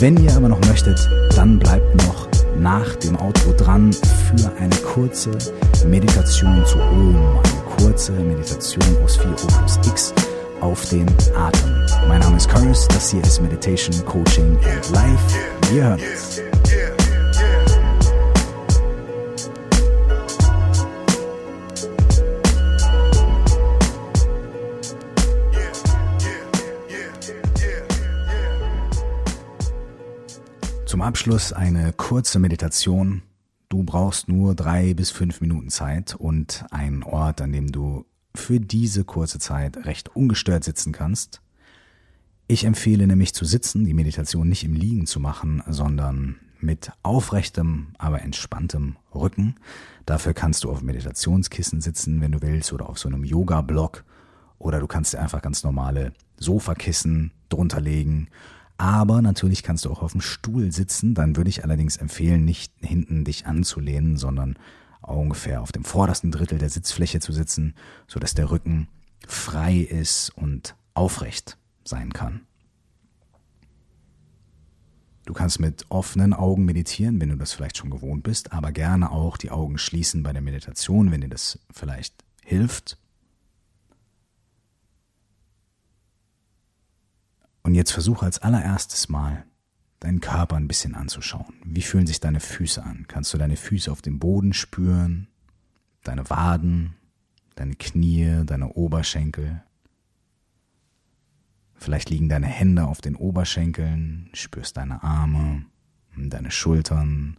Wenn 0.00 0.16
ihr 0.16 0.34
aber 0.34 0.48
noch 0.48 0.60
möchtet, 0.66 1.08
dann 1.36 1.58
bleibt 1.58 1.94
noch 2.06 2.28
nach 2.58 2.94
dem 2.96 3.16
Outro 3.20 3.52
dran 3.52 3.92
für 3.92 4.52
eine 4.58 4.74
kurze 4.76 5.30
Meditation 5.86 6.64
zu 6.66 6.78
Om. 6.80 7.16
Eine 7.16 7.76
kurze 7.76 8.12
Meditation 8.12 8.84
aus 9.04 9.16
4 9.16 9.30
O 9.30 9.46
plus 9.46 9.78
X 9.86 10.14
auf 10.64 10.88
den 10.88 11.06
Atem. 11.36 11.86
Mein 12.08 12.20
Name 12.20 12.38
ist 12.38 12.48
Curtis, 12.48 12.88
das 12.88 13.10
hier 13.10 13.22
ist 13.22 13.38
Meditation, 13.42 13.94
Coaching 14.06 14.56
and 14.64 14.90
Life. 14.92 15.18
Wir 15.70 15.84
hören 15.84 16.00
uns. 16.00 16.40
Zum 30.86 31.02
Abschluss 31.02 31.52
eine 31.52 31.92
kurze 31.92 32.38
Meditation. 32.38 33.20
Du 33.68 33.82
brauchst 33.82 34.28
nur 34.28 34.54
drei 34.54 34.94
bis 34.94 35.10
fünf 35.10 35.42
Minuten 35.42 35.68
Zeit 35.68 36.14
und 36.14 36.64
einen 36.70 37.02
Ort, 37.02 37.42
an 37.42 37.52
dem 37.52 37.70
du 37.70 38.06
für 38.34 38.60
diese 38.60 39.04
kurze 39.04 39.38
Zeit 39.38 39.84
recht 39.86 40.14
ungestört 40.14 40.64
sitzen 40.64 40.92
kannst. 40.92 41.40
Ich 42.46 42.64
empfehle 42.64 43.06
nämlich 43.06 43.34
zu 43.34 43.44
sitzen, 43.44 43.84
die 43.84 43.94
Meditation 43.94 44.48
nicht 44.48 44.64
im 44.64 44.74
Liegen 44.74 45.06
zu 45.06 45.18
machen, 45.18 45.62
sondern 45.66 46.36
mit 46.60 46.92
aufrechtem, 47.02 47.88
aber 47.98 48.22
entspanntem 48.22 48.96
Rücken. 49.14 49.54
Dafür 50.06 50.34
kannst 50.34 50.64
du 50.64 50.70
auf 50.70 50.82
Meditationskissen 50.82 51.80
sitzen, 51.80 52.20
wenn 52.20 52.32
du 52.32 52.42
willst, 52.42 52.72
oder 52.72 52.88
auf 52.88 52.98
so 52.98 53.08
einem 53.08 53.24
Yoga-Block. 53.24 54.04
Oder 54.58 54.80
du 54.80 54.86
kannst 54.86 55.12
dir 55.12 55.20
einfach 55.20 55.42
ganz 55.42 55.62
normale 55.62 56.12
Sofakissen 56.38 57.32
drunter 57.48 57.80
legen. 57.80 58.28
Aber 58.76 59.22
natürlich 59.22 59.62
kannst 59.62 59.84
du 59.84 59.90
auch 59.90 60.02
auf 60.02 60.12
dem 60.12 60.20
Stuhl 60.20 60.72
sitzen. 60.72 61.14
Dann 61.14 61.36
würde 61.36 61.50
ich 61.50 61.64
allerdings 61.64 61.96
empfehlen, 61.96 62.44
nicht 62.44 62.72
hinten 62.80 63.24
dich 63.24 63.46
anzulehnen, 63.46 64.16
sondern 64.16 64.56
ungefähr 65.12 65.62
auf 65.62 65.72
dem 65.72 65.84
vordersten 65.84 66.30
Drittel 66.30 66.58
der 66.58 66.70
Sitzfläche 66.70 67.20
zu 67.20 67.32
sitzen, 67.32 67.74
so 68.06 68.20
dass 68.20 68.34
der 68.34 68.50
Rücken 68.50 68.88
frei 69.26 69.76
ist 69.78 70.30
und 70.30 70.76
aufrecht 70.94 71.58
sein 71.84 72.12
kann. 72.12 72.46
Du 75.26 75.32
kannst 75.32 75.58
mit 75.58 75.86
offenen 75.88 76.34
Augen 76.34 76.66
meditieren, 76.66 77.20
wenn 77.20 77.30
du 77.30 77.36
das 77.36 77.52
vielleicht 77.52 77.78
schon 77.78 77.90
gewohnt 77.90 78.22
bist, 78.22 78.52
aber 78.52 78.72
gerne 78.72 79.10
auch 79.10 79.38
die 79.38 79.50
Augen 79.50 79.78
schließen 79.78 80.22
bei 80.22 80.32
der 80.32 80.42
Meditation, 80.42 81.10
wenn 81.10 81.22
dir 81.22 81.30
das 81.30 81.58
vielleicht 81.70 82.14
hilft. 82.42 82.98
Und 87.62 87.74
jetzt 87.74 87.92
versuche 87.92 88.26
als 88.26 88.38
allererstes 88.40 89.08
Mal 89.08 89.46
deinen 90.04 90.20
Körper 90.20 90.56
ein 90.56 90.68
bisschen 90.68 90.94
anzuschauen. 90.94 91.54
Wie 91.64 91.80
fühlen 91.80 92.06
sich 92.06 92.20
deine 92.20 92.40
Füße 92.40 92.82
an? 92.82 93.06
Kannst 93.08 93.32
du 93.32 93.38
deine 93.38 93.56
Füße 93.56 93.90
auf 93.90 94.02
dem 94.02 94.18
Boden 94.18 94.52
spüren? 94.52 95.28
Deine 96.02 96.28
Waden, 96.28 96.94
deine 97.54 97.74
Knie, 97.74 98.42
deine 98.44 98.68
Oberschenkel? 98.74 99.62
Vielleicht 101.74 102.10
liegen 102.10 102.28
deine 102.28 102.46
Hände 102.46 102.84
auf 102.84 103.00
den 103.00 103.16
Oberschenkeln, 103.16 104.28
spürst 104.34 104.76
deine 104.76 105.02
Arme, 105.02 105.64
deine 106.16 106.50
Schultern. 106.50 107.38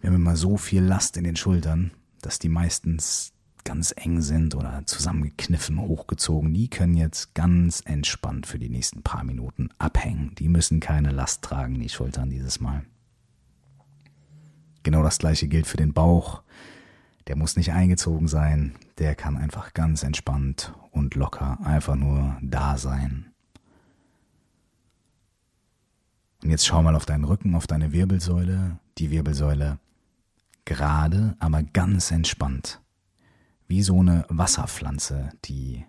Wir 0.00 0.10
haben 0.10 0.16
immer 0.16 0.36
so 0.36 0.58
viel 0.58 0.82
Last 0.82 1.16
in 1.16 1.24
den 1.24 1.36
Schultern, 1.36 1.90
dass 2.20 2.38
die 2.38 2.50
meistens 2.50 3.32
ganz 3.66 3.92
eng 3.96 4.22
sind 4.22 4.54
oder 4.54 4.82
zusammengekniffen, 4.86 5.78
hochgezogen, 5.80 6.54
die 6.54 6.70
können 6.70 6.94
jetzt 6.94 7.34
ganz 7.34 7.82
entspannt 7.84 8.46
für 8.46 8.60
die 8.60 8.70
nächsten 8.70 9.02
paar 9.02 9.24
Minuten 9.24 9.70
abhängen. 9.76 10.34
Die 10.38 10.48
müssen 10.48 10.78
keine 10.80 11.10
Last 11.10 11.42
tragen, 11.42 11.80
die 11.80 11.88
Schultern 11.88 12.30
dieses 12.30 12.60
Mal. 12.60 12.84
Genau 14.84 15.02
das 15.02 15.18
gleiche 15.18 15.48
gilt 15.48 15.66
für 15.66 15.76
den 15.76 15.92
Bauch. 15.92 16.42
Der 17.26 17.36
muss 17.36 17.56
nicht 17.56 17.72
eingezogen 17.72 18.28
sein, 18.28 18.76
der 18.98 19.16
kann 19.16 19.36
einfach 19.36 19.74
ganz 19.74 20.04
entspannt 20.04 20.72
und 20.92 21.16
locker 21.16 21.58
einfach 21.64 21.96
nur 21.96 22.36
da 22.40 22.78
sein. 22.78 23.32
Und 26.44 26.50
jetzt 26.50 26.66
schau 26.66 26.84
mal 26.84 26.94
auf 26.94 27.04
deinen 27.04 27.24
Rücken, 27.24 27.56
auf 27.56 27.66
deine 27.66 27.90
Wirbelsäule, 27.90 28.78
die 28.98 29.10
Wirbelsäule 29.10 29.80
gerade, 30.64 31.34
aber 31.40 31.64
ganz 31.64 32.12
entspannt 32.12 32.80
wie 33.68 33.82
so 33.82 34.00
eine 34.00 34.24
Wasserpflanze, 34.28 35.30
die 35.44 35.84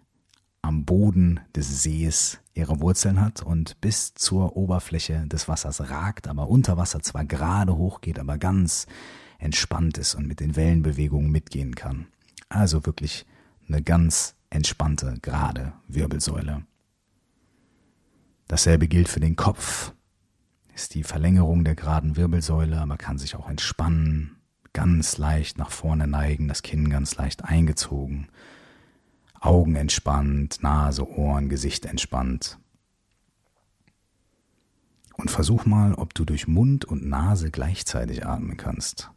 am 0.62 0.86
Boden 0.86 1.40
des 1.56 1.84
Sees 1.84 2.40
ihre 2.54 2.82
Wurzeln 2.82 3.22
hat 3.22 3.42
und 3.42 3.80
bis 3.80 4.13
zur 4.13 4.58
Oberfläche 4.58 5.26
des 5.28 5.48
Wassers 5.48 5.90
ragt, 5.90 6.28
aber 6.28 6.50
unter 6.50 6.76
Wasser 6.78 7.02
zwar 7.02 7.26
gerade 7.26 7.78
hochgeht, 7.78 8.20
aber 8.20 8.38
ganz 8.38 8.88
entspannt 9.40 9.98
ist 9.98 10.16
und 10.16 10.28
mit 10.28 10.40
den 10.40 10.56
Wellenbewegungen 10.56 11.32
mitgehen 11.32 11.76
kann. 11.76 12.08
Also 12.50 12.86
wirklich 12.86 13.26
eine 13.68 13.82
ganz 13.82 14.36
entspannte, 14.50 15.18
gerade 15.22 15.74
Wirbelsäule. 15.88 16.66
Dasselbe 18.48 18.88
gilt 18.88 19.10
für 19.10 19.20
den 19.20 19.36
Kopf. 19.36 19.94
Ist 20.74 20.96
die 20.96 21.04
Verlängerung 21.04 21.63
der 21.63 21.76
geraden 21.76 22.16
Wirbelsäule, 22.16 22.80
aber 22.80 22.98
kann 22.98 23.18
sich 23.18 23.36
auch 23.36 23.50
entspannen, 23.50 24.37
ganz 24.73 25.17
leicht 25.17 25.58
nach 25.58 25.71
vorne 25.71 26.08
neigen, 26.08 26.47
das 26.47 26.62
Kinn 26.62 26.89
ganz 26.89 27.15
leicht 27.15 27.43
eingezogen, 27.43 28.27
Augen 29.39 29.75
entspannt, 29.75 30.62
Nase, 30.62 31.08
Ohren, 31.10 31.49
Gesicht 31.49 31.86
entspannt. 31.86 32.60
Und 35.13 35.32
versuch 35.32 35.65
mal, 35.65 35.93
ob 35.95 36.13
du 36.13 36.25
durch 36.25 36.47
Mund 36.47 36.86
und 36.86 37.06
Nase 37.06 37.49
gleichzeitig 37.49 38.25
atmen 38.25 38.56
kannst. 38.58 39.12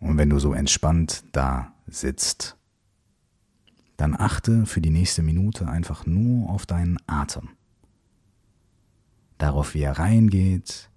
Und 0.00 0.16
wenn 0.16 0.30
du 0.30 0.38
so 0.38 0.52
entspannt 0.52 1.24
da 1.32 1.72
sitzt, 1.86 2.56
dann 3.96 4.14
achte 4.14 4.64
für 4.66 4.80
die 4.80 4.90
nächste 4.90 5.22
Minute 5.22 5.68
einfach 5.68 6.06
nur 6.06 6.50
auf 6.50 6.66
deinen 6.66 6.98
Atem 7.06 7.48
darauf, 9.38 9.74
wie 9.74 9.82
er 9.82 9.98
reingeht, 9.98 10.90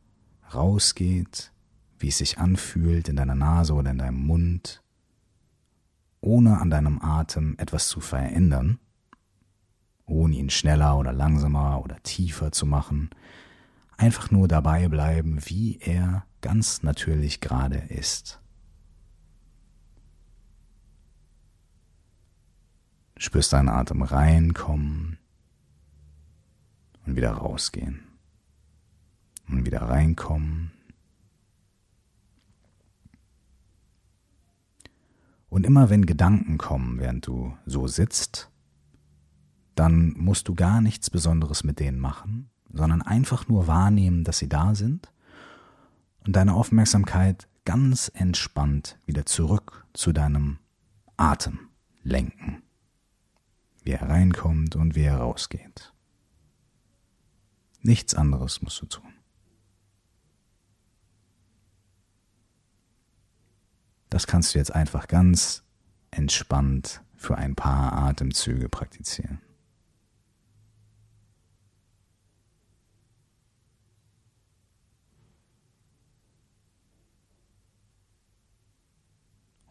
rausgeht, 0.54 1.52
wie 2.00 2.10
es 2.10 2.18
sich 2.18 2.40
anfühlt 2.40 3.08
in 3.08 3.16
deiner 3.16 3.36
Nase 3.36 3.74
oder 3.74 3.92
in 3.92 4.00
deinem 4.00 4.26
Mund. 4.26 4.84
ohne 6.24 6.60
an 6.60 6.70
deinem 6.70 7.02
Atem 7.02 7.56
etwas 7.58 7.88
zu 7.88 8.00
verändern, 8.00 8.78
ohne 10.06 10.36
ihn 10.36 10.52
schneller 10.52 10.96
oder 11.00 11.12
langsamer 11.12 11.82
oder 11.84 12.00
tiefer 12.04 12.52
zu 12.52 12.68
machen, 12.68 13.10
einfach 13.98 14.30
nur 14.30 14.48
dabei 14.48 14.88
bleiben, 14.88 15.40
wie 15.46 15.80
er 15.80 16.24
ganz 16.42 16.84
natürlich 16.84 17.42
gerade 17.42 17.78
ist. 17.78 18.40
spürst 23.18 23.54
deinen 23.54 23.70
Atem 23.70 24.04
reinkommen 24.04 25.18
und 27.06 27.16
wieder 27.16 27.32
rausgehen 27.32 28.11
und 29.52 29.66
wieder 29.66 29.82
reinkommen. 29.82 30.72
Und 35.50 35.66
immer 35.66 35.90
wenn 35.90 36.06
Gedanken 36.06 36.58
kommen, 36.58 37.00
während 37.00 37.28
du 37.28 37.58
so 37.66 37.88
sitzt, 37.88 38.50
dann 39.76 40.14
musst 40.18 40.48
du 40.48 40.56
gar 40.56 40.82
nichts 40.82 41.10
Besonderes 41.10 41.64
mit 41.64 41.80
denen 41.80 42.00
machen, 42.00 42.50
sondern 42.72 43.02
einfach 43.02 43.48
nur 43.48 43.68
wahrnehmen, 43.68 44.24
dass 44.24 44.38
sie 44.38 44.50
da 44.50 44.76
sind 44.76 45.12
und 46.26 46.36
deine 46.36 46.54
Aufmerksamkeit 46.54 47.48
ganz 47.66 48.10
entspannt 48.14 48.98
wieder 49.06 49.26
zurück 49.26 49.86
zu 49.94 50.14
deinem 50.14 50.60
Atem 51.18 51.60
lenken 52.04 52.64
wie 53.84 53.92
er 53.92 54.10
reinkommt 54.10 54.76
und 54.76 54.96
wie 54.96 55.04
er 55.04 55.18
rausgeht. 55.18 55.94
Nichts 57.82 58.14
anderes 58.14 58.62
musst 58.62 58.82
du 58.82 58.86
tun. 58.86 59.14
Das 64.12 64.28
kannst 64.28 64.54
du 64.54 64.60
jetzt 64.60 64.76
einfach 64.76 65.08
ganz 65.08 65.63
entspannt 66.12 67.02
für 67.15 67.36
ein 67.36 67.56
paar 67.56 67.93
Atemzüge 67.93 68.69
praktizieren. 68.69 69.39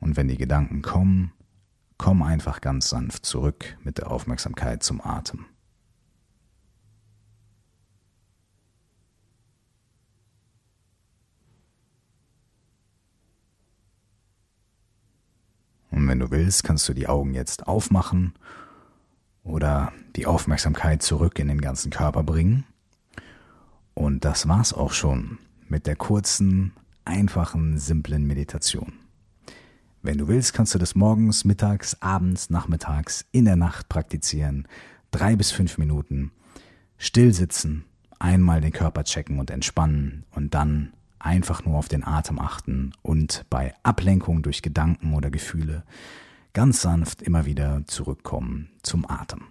Und 0.00 0.16
wenn 0.16 0.26
die 0.26 0.38
Gedanken 0.38 0.83
kommen, 0.83 1.33
Komm 2.00 2.22
einfach 2.22 2.62
ganz 2.62 2.88
sanft 2.88 3.26
zurück 3.26 3.76
mit 3.85 3.98
der 3.98 4.11
Aufmerksamkeit 4.11 4.83
zum 4.83 5.03
Atem. 5.03 5.44
Und 15.90 16.07
du 16.21 16.31
willst, 16.31 16.65
kannst 16.65 16.89
du 16.89 16.95
die 16.95 17.09
Augen 17.09 17.35
jetzt 17.35 17.67
aufmachen 17.67 18.35
oder 19.43 19.93
die 20.17 20.27
Aufmerksamkeit 20.27 21.03
zurück 21.03 21.39
in 21.39 21.49
den 21.49 21.61
ganzen 21.61 21.91
Körper 21.91 22.23
bringen. 22.23 22.65
Und 23.95 24.25
das 24.25 24.49
war's 24.49 24.73
auch 24.73 24.93
schon 24.93 25.39
mit 25.69 25.87
der 25.87 25.97
kurzen, 25.97 26.73
einfachen, 27.05 27.79
simplen 27.79 28.27
Meditation. 28.27 28.93
Wenn 30.03 30.19
du 30.19 30.29
willst, 30.29 30.55
kannst 30.55 30.75
du 30.75 30.79
das 30.79 30.95
morgens, 30.95 31.45
mittags, 31.45 32.01
abends, 32.01 32.49
nachmittags, 32.49 33.27
in 33.33 33.45
der 33.45 33.57
Nacht 33.57 33.89
praktizieren. 33.89 34.67
Drei 35.11 35.37
bis 35.37 35.51
fünf 35.51 35.77
Minuten. 35.77 36.31
Still 36.97 37.35
sitzen, 37.35 37.85
einmal 38.19 38.61
den 38.61 38.73
Körper 38.73 39.05
checken 39.05 39.39
und 39.39 39.51
entspannen 39.51 40.25
und 40.31 40.55
dann 40.55 40.93
einfach 41.21 41.65
nur 41.65 41.79
auf 41.79 41.89
den 41.89 42.05
Atem 42.05 42.39
achten 42.39 42.93
und 43.03 43.45
bei 43.51 43.75
Ablenkung 43.83 44.43
durch 44.43 44.63
Gedanken 44.63 45.15
oder 45.15 45.31
Gefühle 45.31 45.85
ganz 46.53 46.83
sanft 46.83 47.23
immer 47.23 47.47
wieder 47.47 47.83
zurückkommen 47.87 48.71
zum 48.83 49.09
Atem. 49.09 49.45